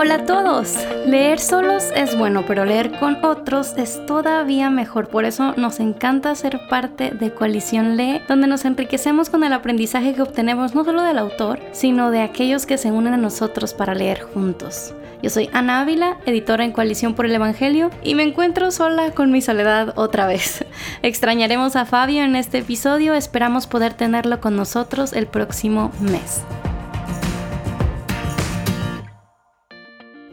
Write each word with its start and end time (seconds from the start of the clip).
Hola 0.00 0.14
a 0.14 0.26
todos. 0.26 0.76
Leer 1.08 1.40
solos 1.40 1.90
es 1.92 2.16
bueno, 2.16 2.44
pero 2.46 2.64
leer 2.64 2.96
con 3.00 3.24
otros 3.24 3.74
es 3.76 4.06
todavía 4.06 4.70
mejor. 4.70 5.08
Por 5.08 5.24
eso 5.24 5.54
nos 5.56 5.80
encanta 5.80 6.36
ser 6.36 6.60
parte 6.70 7.10
de 7.10 7.34
Coalición 7.34 7.96
Lee, 7.96 8.22
donde 8.28 8.46
nos 8.46 8.64
enriquecemos 8.64 9.28
con 9.28 9.42
el 9.42 9.52
aprendizaje 9.52 10.14
que 10.14 10.22
obtenemos 10.22 10.72
no 10.72 10.84
solo 10.84 11.02
del 11.02 11.18
autor, 11.18 11.58
sino 11.72 12.12
de 12.12 12.20
aquellos 12.20 12.64
que 12.64 12.78
se 12.78 12.92
unen 12.92 13.14
a 13.14 13.16
nosotros 13.16 13.74
para 13.74 13.96
leer 13.96 14.20
juntos. 14.20 14.94
Yo 15.20 15.30
soy 15.30 15.50
Ana 15.52 15.80
Ávila, 15.80 16.18
editora 16.26 16.64
en 16.64 16.70
Coalición 16.70 17.14
por 17.14 17.26
el 17.26 17.34
Evangelio, 17.34 17.90
y 18.04 18.14
me 18.14 18.22
encuentro 18.22 18.70
sola 18.70 19.10
con 19.10 19.32
mi 19.32 19.40
soledad 19.40 19.94
otra 19.96 20.28
vez. 20.28 20.64
Extrañaremos 21.02 21.74
a 21.74 21.86
Fabio 21.86 22.22
en 22.22 22.36
este 22.36 22.58
episodio, 22.58 23.14
esperamos 23.14 23.66
poder 23.66 23.94
tenerlo 23.94 24.40
con 24.40 24.54
nosotros 24.54 25.12
el 25.12 25.26
próximo 25.26 25.90
mes. 25.98 26.44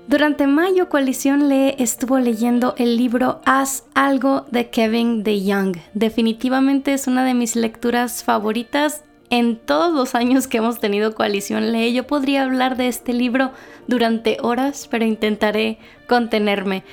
Durante 0.08 0.46
mayo, 0.46 0.88
Coalición 0.88 1.50
Lee 1.50 1.74
estuvo 1.80 2.20
leyendo 2.20 2.76
el 2.78 2.96
libro 2.96 3.42
Haz 3.44 3.86
algo 3.96 4.46
de 4.52 4.70
Kevin 4.70 5.24
de 5.24 5.44
Young. 5.44 5.78
Definitivamente 5.96 6.94
es 6.94 7.08
una 7.08 7.26
de 7.26 7.34
mis 7.34 7.56
lecturas 7.56 8.24
favoritas 8.24 9.04
en 9.32 9.58
todos 9.58 9.92
los 9.92 10.14
años 10.14 10.46
que 10.46 10.58
hemos 10.58 10.80
tenido 10.80 11.16
Coalición 11.16 11.72
Lee. 11.72 11.92
Yo 11.92 12.06
podría 12.06 12.44
hablar 12.44 12.78
de 12.78 12.88
este 12.88 13.14
libro 13.14 13.52
durante 13.88 14.38
horas, 14.42 14.88
pero 14.92 15.06
intentaré 15.06 15.80
contenerme. 16.08 16.84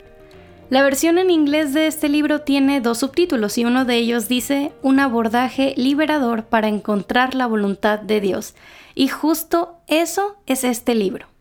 La 0.71 0.83
versión 0.83 1.19
en 1.19 1.31
inglés 1.31 1.75
de 1.75 1.89
este 1.89 2.09
libro 2.09 2.41
tiene 2.41 2.81
dos 2.81 3.01
subtítulos 3.01 3.59
y 3.59 3.67
uno 3.67 3.85
de 3.85 3.97
ellos 3.97 4.27
dice 4.27 4.73
Un 4.81 5.01
abordaje 5.01 5.75
liberador 5.77 6.45
para 6.45 6.69
encontrar 6.69 7.35
la 7.35 7.47
voluntad 7.47 7.99
de 7.99 8.23
Dios. 8.23 8.55
Y 8.95 9.09
justo 9.09 9.77
eso 9.87 10.39
es 10.47 10.65
este 10.65 10.95
libro. 10.95 11.32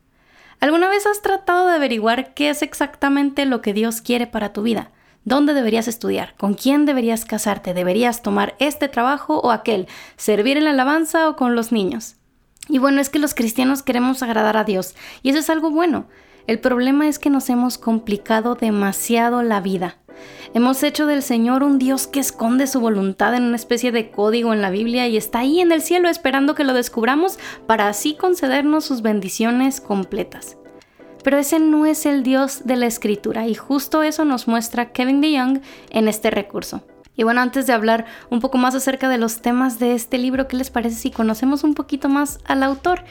¿Alguna 0.61 0.89
vez 0.89 1.07
has 1.07 1.23
tratado 1.23 1.67
de 1.67 1.73
averiguar 1.73 2.35
qué 2.35 2.51
es 2.51 2.61
exactamente 2.61 3.47
lo 3.47 3.63
que 3.63 3.73
Dios 3.73 3.99
quiere 3.99 4.27
para 4.27 4.53
tu 4.53 4.61
vida? 4.61 4.91
¿Dónde 5.25 5.55
deberías 5.55 5.87
estudiar? 5.87 6.35
¿Con 6.37 6.53
quién 6.53 6.85
deberías 6.85 7.25
casarte? 7.25 7.73
¿Deberías 7.73 8.21
tomar 8.21 8.55
este 8.59 8.87
trabajo 8.87 9.39
o 9.39 9.49
aquel? 9.49 9.87
¿Servir 10.17 10.57
en 10.57 10.65
la 10.65 10.69
alabanza 10.69 11.27
o 11.29 11.35
con 11.35 11.55
los 11.55 11.71
niños? 11.71 12.17
Y 12.69 12.77
bueno, 12.77 13.01
es 13.01 13.09
que 13.09 13.17
los 13.17 13.33
cristianos 13.33 13.81
queremos 13.81 14.21
agradar 14.21 14.55
a 14.55 14.63
Dios 14.63 14.93
y 15.23 15.31
eso 15.31 15.39
es 15.39 15.49
algo 15.49 15.71
bueno. 15.71 16.05
El 16.51 16.59
problema 16.59 17.07
es 17.07 17.17
que 17.17 17.29
nos 17.29 17.49
hemos 17.49 17.77
complicado 17.77 18.55
demasiado 18.55 19.41
la 19.41 19.61
vida. 19.61 19.95
Hemos 20.53 20.83
hecho 20.83 21.05
del 21.05 21.23
Señor 21.23 21.63
un 21.63 21.79
Dios 21.79 22.07
que 22.07 22.19
esconde 22.19 22.67
su 22.67 22.81
voluntad 22.81 23.33
en 23.35 23.43
una 23.43 23.55
especie 23.55 23.93
de 23.93 24.11
código 24.11 24.51
en 24.51 24.61
la 24.61 24.69
Biblia 24.69 25.07
y 25.07 25.15
está 25.15 25.39
ahí 25.39 25.61
en 25.61 25.71
el 25.71 25.81
cielo 25.81 26.09
esperando 26.09 26.53
que 26.53 26.65
lo 26.65 26.73
descubramos 26.73 27.39
para 27.67 27.87
así 27.87 28.15
concedernos 28.15 28.83
sus 28.83 29.01
bendiciones 29.01 29.79
completas. 29.79 30.57
Pero 31.23 31.37
ese 31.37 31.61
no 31.61 31.85
es 31.85 32.05
el 32.05 32.21
Dios 32.21 32.63
de 32.65 32.75
la 32.75 32.87
escritura 32.87 33.47
y 33.47 33.55
justo 33.55 34.03
eso 34.03 34.25
nos 34.25 34.49
muestra 34.49 34.91
Kevin 34.91 35.21
DeYoung 35.21 35.61
en 35.89 36.09
este 36.09 36.31
recurso. 36.31 36.83
Y 37.15 37.23
bueno, 37.23 37.39
antes 37.39 37.65
de 37.65 37.71
hablar 37.71 38.05
un 38.29 38.41
poco 38.41 38.57
más 38.57 38.75
acerca 38.75 39.07
de 39.07 39.17
los 39.17 39.41
temas 39.41 39.79
de 39.79 39.93
este 39.93 40.17
libro, 40.17 40.49
¿qué 40.49 40.57
les 40.57 40.69
parece 40.69 40.97
si 40.97 41.11
conocemos 41.11 41.63
un 41.63 41.75
poquito 41.75 42.09
más 42.09 42.39
al 42.43 42.61
autor? 42.63 43.05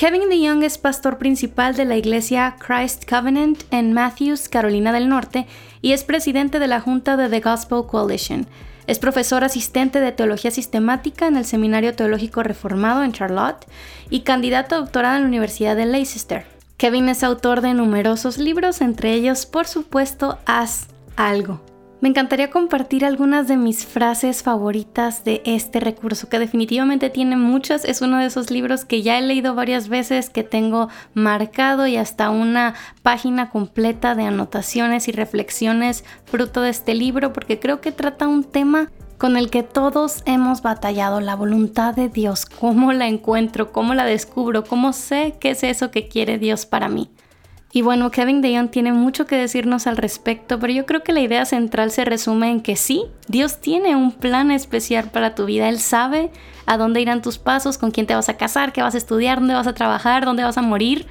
Kevin 0.00 0.30
DeYoung 0.30 0.62
es 0.62 0.78
pastor 0.78 1.18
principal 1.18 1.76
de 1.76 1.84
la 1.84 1.94
iglesia 1.94 2.56
Christ 2.58 3.04
Covenant 3.06 3.64
en 3.70 3.92
Matthews, 3.92 4.48
Carolina 4.48 4.92
del 4.92 5.10
Norte, 5.10 5.46
y 5.82 5.92
es 5.92 6.04
presidente 6.04 6.58
de 6.58 6.68
la 6.68 6.80
Junta 6.80 7.18
de 7.18 7.28
The 7.28 7.40
Gospel 7.40 7.84
Coalition. 7.86 8.46
Es 8.86 8.98
profesor 8.98 9.44
asistente 9.44 10.00
de 10.00 10.12
Teología 10.12 10.50
Sistemática 10.50 11.26
en 11.26 11.36
el 11.36 11.44
Seminario 11.44 11.94
Teológico 11.94 12.42
Reformado 12.42 13.04
en 13.04 13.12
Charlotte 13.12 13.66
y 14.08 14.20
candidato 14.20 14.74
a 14.74 14.78
doctorado 14.78 15.16
en 15.16 15.22
la 15.24 15.28
Universidad 15.28 15.76
de 15.76 15.84
Leicester. 15.84 16.46
Kevin 16.78 17.10
es 17.10 17.22
autor 17.22 17.60
de 17.60 17.74
numerosos 17.74 18.38
libros, 18.38 18.80
entre 18.80 19.12
ellos, 19.12 19.44
por 19.44 19.66
supuesto, 19.66 20.38
Haz 20.46 20.86
algo. 21.16 21.60
Me 22.00 22.08
encantaría 22.08 22.50
compartir 22.50 23.04
algunas 23.04 23.46
de 23.46 23.58
mis 23.58 23.84
frases 23.84 24.42
favoritas 24.42 25.22
de 25.22 25.42
este 25.44 25.80
recurso, 25.80 26.30
que 26.30 26.38
definitivamente 26.38 27.10
tiene 27.10 27.36
muchas. 27.36 27.84
Es 27.84 28.00
uno 28.00 28.16
de 28.16 28.24
esos 28.24 28.50
libros 28.50 28.86
que 28.86 29.02
ya 29.02 29.18
he 29.18 29.22
leído 29.22 29.54
varias 29.54 29.90
veces, 29.90 30.30
que 30.30 30.42
tengo 30.42 30.88
marcado 31.12 31.86
y 31.86 31.98
hasta 31.98 32.30
una 32.30 32.72
página 33.02 33.50
completa 33.50 34.14
de 34.14 34.22
anotaciones 34.22 35.08
y 35.08 35.12
reflexiones 35.12 36.04
fruto 36.24 36.62
de 36.62 36.70
este 36.70 36.94
libro, 36.94 37.34
porque 37.34 37.58
creo 37.58 37.82
que 37.82 37.92
trata 37.92 38.28
un 38.28 38.44
tema 38.44 38.90
con 39.18 39.36
el 39.36 39.50
que 39.50 39.62
todos 39.62 40.22
hemos 40.24 40.62
batallado, 40.62 41.20
la 41.20 41.36
voluntad 41.36 41.94
de 41.94 42.08
Dios, 42.08 42.46
cómo 42.46 42.94
la 42.94 43.08
encuentro, 43.08 43.72
cómo 43.72 43.92
la 43.92 44.06
descubro, 44.06 44.64
cómo 44.64 44.94
sé 44.94 45.34
qué 45.38 45.50
es 45.50 45.62
eso 45.62 45.90
que 45.90 46.08
quiere 46.08 46.38
Dios 46.38 46.64
para 46.64 46.88
mí. 46.88 47.10
Y 47.72 47.82
bueno, 47.82 48.10
Kevin 48.10 48.40
DeYoung 48.40 48.68
tiene 48.68 48.92
mucho 48.92 49.26
que 49.26 49.36
decirnos 49.36 49.86
al 49.86 49.96
respecto, 49.96 50.58
pero 50.58 50.72
yo 50.72 50.86
creo 50.86 51.04
que 51.04 51.12
la 51.12 51.20
idea 51.20 51.44
central 51.44 51.92
se 51.92 52.04
resume 52.04 52.50
en 52.50 52.60
que 52.62 52.74
sí, 52.74 53.04
Dios 53.28 53.60
tiene 53.60 53.94
un 53.94 54.10
plan 54.10 54.50
especial 54.50 55.10
para 55.10 55.36
tu 55.36 55.44
vida. 55.44 55.68
Él 55.68 55.78
sabe 55.78 56.32
a 56.66 56.76
dónde 56.76 57.00
irán 57.00 57.22
tus 57.22 57.38
pasos, 57.38 57.78
con 57.78 57.92
quién 57.92 58.08
te 58.08 58.14
vas 58.14 58.28
a 58.28 58.36
casar, 58.36 58.72
qué 58.72 58.82
vas 58.82 58.94
a 58.94 58.98
estudiar, 58.98 59.38
dónde 59.38 59.54
vas 59.54 59.68
a 59.68 59.74
trabajar, 59.74 60.24
dónde 60.24 60.42
vas 60.42 60.58
a 60.58 60.62
morir. 60.62 61.06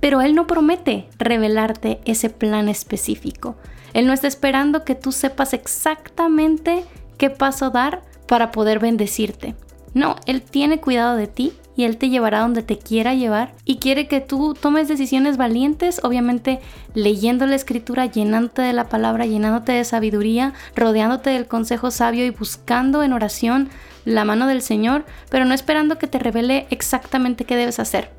pero 0.00 0.20
Él 0.20 0.34
no 0.34 0.48
promete 0.48 1.08
revelarte 1.18 2.00
ese 2.04 2.28
plan 2.28 2.68
específico. 2.68 3.56
Él 3.94 4.08
no 4.08 4.12
está 4.12 4.26
esperando 4.26 4.84
que 4.84 4.96
tú 4.96 5.12
sepas 5.12 5.54
exactamente 5.54 6.84
qué 7.18 7.30
paso 7.30 7.70
dar 7.70 8.02
para 8.26 8.50
poder 8.50 8.80
bendecirte. 8.80 9.54
No, 9.94 10.16
Él 10.26 10.42
tiene 10.42 10.80
cuidado 10.80 11.16
de 11.16 11.28
ti 11.28 11.52
y 11.76 11.84
Él 11.84 11.98
te 11.98 12.08
llevará 12.08 12.40
donde 12.40 12.62
te 12.62 12.78
quiera 12.78 13.14
llevar 13.14 13.52
y 13.64 13.76
quiere 13.76 14.08
que 14.08 14.20
tú 14.20 14.54
tomes 14.54 14.88
decisiones 14.88 15.36
valientes, 15.36 16.00
obviamente 16.02 16.60
leyendo 16.94 17.46
la 17.46 17.54
escritura, 17.54 18.06
llenándote 18.06 18.62
de 18.62 18.72
la 18.72 18.88
palabra, 18.88 19.26
llenándote 19.26 19.72
de 19.72 19.84
sabiduría, 19.84 20.54
rodeándote 20.74 21.30
del 21.30 21.46
consejo 21.46 21.90
sabio 21.90 22.24
y 22.24 22.30
buscando 22.30 23.02
en 23.02 23.12
oración 23.12 23.68
la 24.04 24.24
mano 24.24 24.46
del 24.46 24.62
Señor, 24.62 25.04
pero 25.28 25.44
no 25.44 25.54
esperando 25.54 25.98
que 25.98 26.06
te 26.06 26.18
revele 26.18 26.66
exactamente 26.70 27.44
qué 27.44 27.56
debes 27.56 27.78
hacer, 27.78 28.10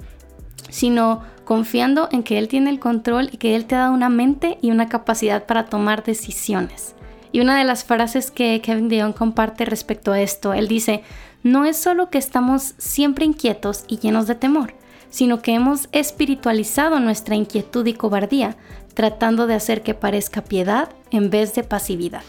sino 0.69 1.23
confiando 1.45 2.09
en 2.11 2.23
que 2.23 2.37
Él 2.37 2.47
tiene 2.47 2.69
el 2.69 2.79
control 2.79 3.29
y 3.31 3.37
que 3.37 3.55
Él 3.55 3.65
te 3.65 3.75
ha 3.75 3.79
dado 3.79 3.93
una 3.93 4.09
mente 4.09 4.57
y 4.61 4.71
una 4.71 4.89
capacidad 4.89 5.45
para 5.45 5.65
tomar 5.65 6.03
decisiones. 6.03 6.96
Y 7.31 7.41
una 7.41 7.57
de 7.57 7.63
las 7.63 7.83
frases 7.83 8.31
que 8.31 8.61
Kevin 8.61 8.89
DeYoung 8.89 9.13
comparte 9.13 9.65
respecto 9.65 10.11
a 10.11 10.21
esto, 10.21 10.53
él 10.53 10.67
dice, 10.67 11.03
no 11.43 11.65
es 11.65 11.77
solo 11.77 12.09
que 12.09 12.17
estamos 12.17 12.73
siempre 12.77 13.25
inquietos 13.25 13.83
y 13.87 13.99
llenos 13.99 14.27
de 14.27 14.35
temor, 14.35 14.73
sino 15.09 15.41
que 15.41 15.53
hemos 15.53 15.89
espiritualizado 15.91 16.99
nuestra 16.99 17.35
inquietud 17.35 17.85
y 17.85 17.93
cobardía, 17.93 18.57
tratando 18.93 19.47
de 19.47 19.55
hacer 19.55 19.83
que 19.83 19.93
parezca 19.93 20.43
piedad 20.43 20.89
en 21.11 21.29
vez 21.29 21.53
de 21.53 21.63
pasividad. 21.63 22.23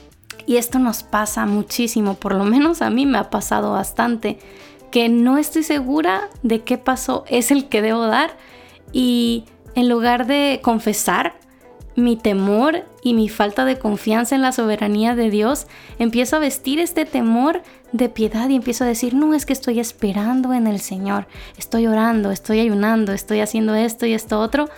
Y 0.46 0.56
esto 0.56 0.78
nos 0.78 1.02
pasa 1.02 1.46
muchísimo, 1.46 2.14
por 2.14 2.34
lo 2.34 2.44
menos 2.44 2.80
a 2.82 2.90
mí 2.90 3.06
me 3.06 3.18
ha 3.18 3.30
pasado 3.30 3.72
bastante, 3.72 4.38
que 4.90 5.08
no 5.08 5.38
estoy 5.38 5.62
segura 5.62 6.28
de 6.42 6.62
qué 6.62 6.78
paso 6.78 7.24
es 7.28 7.50
el 7.50 7.68
que 7.68 7.82
debo 7.82 8.06
dar 8.06 8.36
y 8.92 9.44
en 9.74 9.88
lugar 9.88 10.26
de 10.26 10.60
confesar 10.62 11.38
mi 11.98 12.16
temor 12.16 12.84
y 13.02 13.14
mi 13.14 13.28
falta 13.28 13.64
de 13.64 13.78
confianza 13.78 14.34
en 14.34 14.42
la 14.42 14.52
soberanía 14.52 15.14
de 15.14 15.30
Dios, 15.30 15.66
empiezo 15.98 16.36
a 16.36 16.40
vestir 16.40 16.78
este 16.78 17.04
temor 17.04 17.62
de 17.92 18.08
piedad 18.08 18.48
y 18.48 18.54
empiezo 18.54 18.84
a 18.84 18.86
decir, 18.86 19.14
no, 19.14 19.34
es 19.34 19.46
que 19.46 19.52
estoy 19.52 19.80
esperando 19.80 20.54
en 20.54 20.66
el 20.66 20.80
Señor, 20.80 21.26
estoy 21.56 21.86
orando, 21.86 22.30
estoy 22.30 22.60
ayunando, 22.60 23.12
estoy 23.12 23.40
haciendo 23.40 23.74
esto 23.74 24.06
y 24.06 24.14
esto 24.14 24.40
otro. 24.40 24.68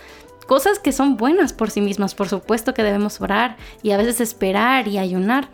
Cosas 0.47 0.79
que 0.79 0.91
son 0.91 1.15
buenas 1.15 1.53
por 1.53 1.69
sí 1.69 1.79
mismas, 1.79 2.15
por 2.15 2.27
supuesto 2.27 2.73
que 2.73 2.83
debemos 2.83 3.21
orar 3.21 3.55
y 3.83 3.91
a 3.91 3.97
veces 3.97 4.19
esperar 4.19 4.87
y 4.87 4.97
ayunar. 4.97 5.49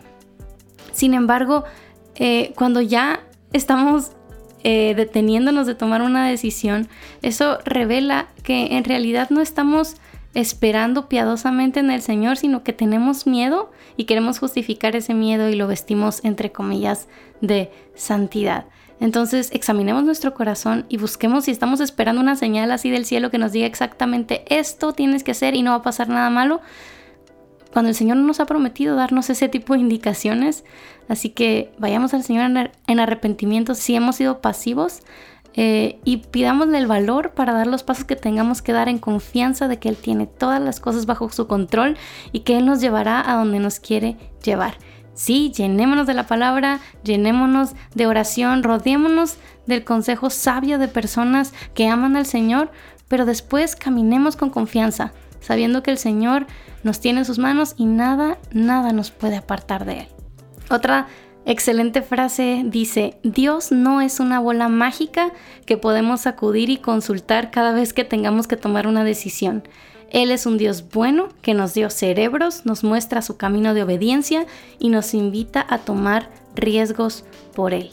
Sin 0.92 1.14
embargo, 1.14 1.64
eh, 2.16 2.52
cuando 2.56 2.80
ya 2.80 3.20
estamos 3.52 4.12
eh, 4.64 4.94
deteniéndonos 4.96 5.66
de 5.66 5.74
tomar 5.74 6.02
una 6.02 6.26
decisión, 6.26 6.88
eso 7.22 7.58
revela 7.64 8.28
que 8.42 8.76
en 8.76 8.84
realidad 8.84 9.30
no 9.30 9.40
estamos 9.40 9.96
esperando 10.38 11.08
piadosamente 11.08 11.80
en 11.80 11.90
el 11.90 12.00
Señor, 12.00 12.36
sino 12.36 12.62
que 12.62 12.72
tenemos 12.72 13.26
miedo 13.26 13.72
y 13.96 14.04
queremos 14.04 14.38
justificar 14.38 14.94
ese 14.94 15.12
miedo 15.12 15.48
y 15.48 15.56
lo 15.56 15.66
vestimos 15.66 16.24
entre 16.24 16.52
comillas 16.52 17.08
de 17.40 17.72
santidad. 17.96 18.66
Entonces 19.00 19.50
examinemos 19.52 20.04
nuestro 20.04 20.34
corazón 20.34 20.86
y 20.88 20.96
busquemos 20.96 21.46
si 21.46 21.50
estamos 21.50 21.80
esperando 21.80 22.20
una 22.20 22.36
señal 22.36 22.70
así 22.70 22.88
del 22.88 23.04
cielo 23.04 23.32
que 23.32 23.38
nos 23.38 23.50
diga 23.50 23.66
exactamente 23.66 24.44
esto 24.46 24.92
tienes 24.92 25.24
que 25.24 25.32
hacer 25.32 25.56
y 25.56 25.62
no 25.62 25.72
va 25.72 25.78
a 25.78 25.82
pasar 25.82 26.08
nada 26.08 26.30
malo. 26.30 26.60
Cuando 27.72 27.88
el 27.88 27.96
Señor 27.96 28.16
no 28.16 28.22
nos 28.22 28.38
ha 28.38 28.46
prometido 28.46 28.94
darnos 28.94 29.30
ese 29.30 29.48
tipo 29.48 29.74
de 29.74 29.80
indicaciones, 29.80 30.64
así 31.08 31.30
que 31.30 31.72
vayamos 31.78 32.14
al 32.14 32.22
Señor 32.22 32.70
en 32.86 33.00
arrepentimiento 33.00 33.74
si 33.74 33.96
hemos 33.96 34.14
sido 34.14 34.40
pasivos, 34.40 35.00
eh, 35.54 35.98
y 36.04 36.18
pidámosle 36.18 36.78
el 36.78 36.86
valor 36.86 37.32
para 37.32 37.52
dar 37.52 37.66
los 37.66 37.82
pasos 37.82 38.04
que 38.04 38.16
tengamos 38.16 38.62
que 38.62 38.72
dar 38.72 38.88
en 38.88 38.98
confianza 38.98 39.66
de 39.68 39.78
que 39.78 39.88
Él 39.88 39.96
tiene 39.96 40.26
todas 40.26 40.60
las 40.60 40.80
cosas 40.80 41.06
bajo 41.06 41.28
su 41.30 41.46
control 41.46 41.96
y 42.32 42.40
que 42.40 42.58
Él 42.58 42.66
nos 42.66 42.80
llevará 42.80 43.28
a 43.28 43.36
donde 43.36 43.58
nos 43.58 43.80
quiere 43.80 44.16
llevar. 44.44 44.78
Sí, 45.14 45.50
llenémonos 45.50 46.06
de 46.06 46.14
la 46.14 46.28
palabra, 46.28 46.78
llenémonos 47.02 47.72
de 47.94 48.06
oración, 48.06 48.62
rodeémonos 48.62 49.36
del 49.66 49.82
consejo 49.82 50.30
sabio 50.30 50.78
de 50.78 50.86
personas 50.86 51.52
que 51.74 51.88
aman 51.88 52.16
al 52.16 52.24
Señor, 52.24 52.70
pero 53.08 53.26
después 53.26 53.74
caminemos 53.74 54.36
con 54.36 54.50
confianza, 54.50 55.12
sabiendo 55.40 55.82
que 55.82 55.90
el 55.90 55.98
Señor 55.98 56.46
nos 56.84 57.00
tiene 57.00 57.20
en 57.20 57.24
sus 57.24 57.40
manos 57.40 57.74
y 57.76 57.86
nada, 57.86 58.38
nada 58.52 58.92
nos 58.92 59.10
puede 59.10 59.36
apartar 59.36 59.84
de 59.86 60.02
Él. 60.02 60.08
Otra 60.70 61.08
excelente 61.48 62.02
frase 62.02 62.62
dice, 62.64 63.18
Dios 63.22 63.72
no 63.72 64.00
es 64.00 64.20
una 64.20 64.38
bola 64.38 64.68
mágica 64.68 65.32
que 65.66 65.76
podemos 65.76 66.26
acudir 66.26 66.70
y 66.70 66.76
consultar 66.76 67.50
cada 67.50 67.72
vez 67.72 67.92
que 67.92 68.04
tengamos 68.04 68.46
que 68.46 68.56
tomar 68.56 68.86
una 68.86 69.02
decisión. 69.02 69.66
Él 70.10 70.30
es 70.30 70.46
un 70.46 70.58
Dios 70.58 70.84
bueno 70.92 71.28
que 71.42 71.54
nos 71.54 71.74
dio 71.74 71.90
cerebros, 71.90 72.64
nos 72.64 72.84
muestra 72.84 73.22
su 73.22 73.36
camino 73.36 73.74
de 73.74 73.82
obediencia 73.82 74.46
y 74.78 74.90
nos 74.90 75.14
invita 75.14 75.66
a 75.68 75.78
tomar 75.78 76.30
riesgos 76.54 77.24
por 77.54 77.74
Él 77.74 77.90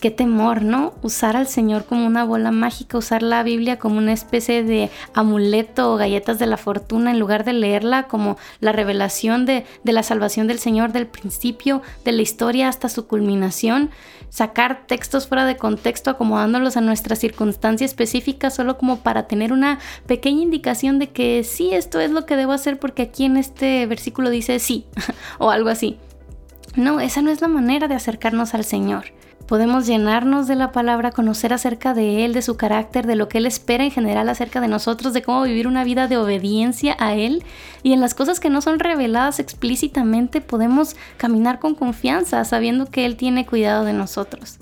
qué 0.00 0.10
temor, 0.10 0.62
¿no? 0.62 0.94
Usar 1.02 1.36
al 1.36 1.48
Señor 1.48 1.84
como 1.84 2.06
una 2.06 2.24
bola 2.24 2.50
mágica, 2.50 2.98
usar 2.98 3.22
la 3.22 3.42
Biblia 3.42 3.78
como 3.78 3.98
una 3.98 4.12
especie 4.12 4.62
de 4.62 4.90
amuleto 5.14 5.92
o 5.92 5.96
galletas 5.96 6.38
de 6.38 6.46
la 6.46 6.56
fortuna 6.56 7.10
en 7.10 7.18
lugar 7.18 7.44
de 7.44 7.52
leerla 7.52 8.04
como 8.04 8.36
la 8.60 8.72
revelación 8.72 9.44
de, 9.44 9.64
la 9.84 10.02
salvación 10.02 10.46
del 10.46 10.58
Señor 10.58 10.92
del 10.92 11.06
principio 11.06 11.82
de 12.04 12.12
la 12.12 12.22
historia 12.22 12.68
hasta 12.68 12.88
su 12.88 13.06
culminación. 13.06 13.90
Sacar 14.30 14.86
textos 14.86 15.26
fuera 15.26 15.46
de 15.46 15.56
contexto 15.56 16.10
acomodándolos 16.10 16.76
a 16.76 16.80
nuestra 16.80 17.16
circunstancia 17.16 17.84
específica 17.84 18.50
solo 18.50 18.76
como 18.78 18.98
para 18.98 19.26
tener 19.26 19.52
una 19.52 19.78
pequeña 20.06 20.42
indicación 20.42 20.98
de 20.98 21.10
que 21.10 21.42
sí, 21.44 21.70
esto 21.72 21.98
es 21.98 22.10
lo 22.10 22.26
que 22.26 22.36
debo 22.36 22.52
hacer 22.52 22.78
porque 22.78 23.02
aquí 23.02 23.24
en 23.24 23.36
este 23.36 23.86
versículo 23.86 24.30
dice 24.30 24.58
sí 24.58 24.84
o 25.38 25.50
algo 25.50 25.70
así. 25.70 25.96
No, 26.76 27.00
esa 27.00 27.22
no 27.22 27.30
es 27.30 27.40
la 27.40 27.48
manera 27.48 27.88
de 27.88 27.94
acercarnos 27.94 28.54
al 28.54 28.64
Señor. 28.64 29.17
Podemos 29.48 29.86
llenarnos 29.86 30.46
de 30.46 30.56
la 30.56 30.72
palabra, 30.72 31.10
conocer 31.10 31.54
acerca 31.54 31.94
de 31.94 32.26
Él, 32.26 32.34
de 32.34 32.42
su 32.42 32.58
carácter, 32.58 33.06
de 33.06 33.16
lo 33.16 33.30
que 33.30 33.38
Él 33.38 33.46
espera 33.46 33.82
en 33.82 33.90
general 33.90 34.28
acerca 34.28 34.60
de 34.60 34.68
nosotros, 34.68 35.14
de 35.14 35.22
cómo 35.22 35.42
vivir 35.42 35.66
una 35.66 35.84
vida 35.84 36.06
de 36.06 36.18
obediencia 36.18 36.94
a 36.98 37.14
Él. 37.14 37.42
Y 37.82 37.94
en 37.94 38.02
las 38.02 38.14
cosas 38.14 38.40
que 38.40 38.50
no 38.50 38.60
son 38.60 38.78
reveladas 38.78 39.38
explícitamente 39.38 40.42
podemos 40.42 40.96
caminar 41.16 41.60
con 41.60 41.74
confianza, 41.74 42.44
sabiendo 42.44 42.90
que 42.90 43.06
Él 43.06 43.16
tiene 43.16 43.46
cuidado 43.46 43.86
de 43.86 43.94
nosotros. 43.94 44.58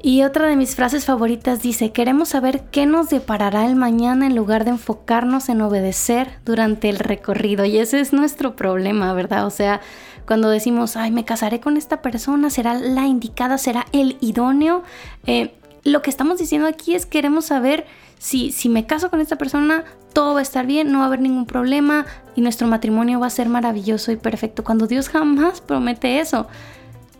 Y 0.00 0.22
otra 0.22 0.46
de 0.46 0.54
mis 0.54 0.76
frases 0.76 1.06
favoritas 1.06 1.62
dice, 1.62 1.90
queremos 1.90 2.28
saber 2.28 2.64
qué 2.70 2.84
nos 2.84 3.08
deparará 3.08 3.64
el 3.64 3.74
mañana 3.74 4.26
en 4.26 4.36
lugar 4.36 4.64
de 4.64 4.72
enfocarnos 4.72 5.48
en 5.48 5.62
obedecer 5.62 6.38
durante 6.44 6.90
el 6.90 6.98
recorrido. 6.98 7.64
Y 7.64 7.78
ese 7.78 8.00
es 8.00 8.12
nuestro 8.12 8.54
problema, 8.54 9.14
¿verdad? 9.14 9.46
O 9.46 9.50
sea, 9.50 9.80
cuando 10.26 10.48
decimos, 10.48 10.96
ay, 10.96 11.10
me 11.10 11.24
casaré 11.24 11.60
con 11.60 11.76
esta 11.76 12.02
persona, 12.02 12.50
será 12.50 12.74
la 12.74 13.06
indicada, 13.06 13.58
será 13.58 13.86
el 13.92 14.16
idóneo. 14.20 14.82
Eh, 15.26 15.54
lo 15.84 16.02
que 16.02 16.10
estamos 16.10 16.38
diciendo 16.38 16.66
aquí 16.66 16.94
es 16.94 17.06
queremos 17.06 17.46
saber 17.46 17.86
si, 18.18 18.52
si 18.52 18.68
me 18.68 18.86
caso 18.86 19.10
con 19.10 19.20
esta 19.20 19.36
persona, 19.36 19.84
todo 20.14 20.34
va 20.34 20.38
a 20.38 20.42
estar 20.42 20.66
bien, 20.66 20.90
no 20.90 20.98
va 20.98 21.04
a 21.04 21.06
haber 21.08 21.20
ningún 21.20 21.44
problema 21.44 22.06
y 22.34 22.40
nuestro 22.40 22.66
matrimonio 22.66 23.20
va 23.20 23.26
a 23.26 23.30
ser 23.30 23.48
maravilloso 23.48 24.12
y 24.12 24.16
perfecto. 24.16 24.64
Cuando 24.64 24.86
Dios 24.86 25.08
jamás 25.08 25.60
promete 25.60 26.20
eso. 26.20 26.46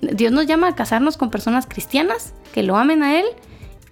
Dios 0.01 0.33
nos 0.33 0.47
llama 0.47 0.69
a 0.69 0.75
casarnos 0.75 1.17
con 1.17 1.31
personas 1.31 1.67
cristianas 1.67 2.35
que 2.53 2.63
lo 2.63 2.77
amen 2.77 3.03
a 3.03 3.19
Él 3.19 3.27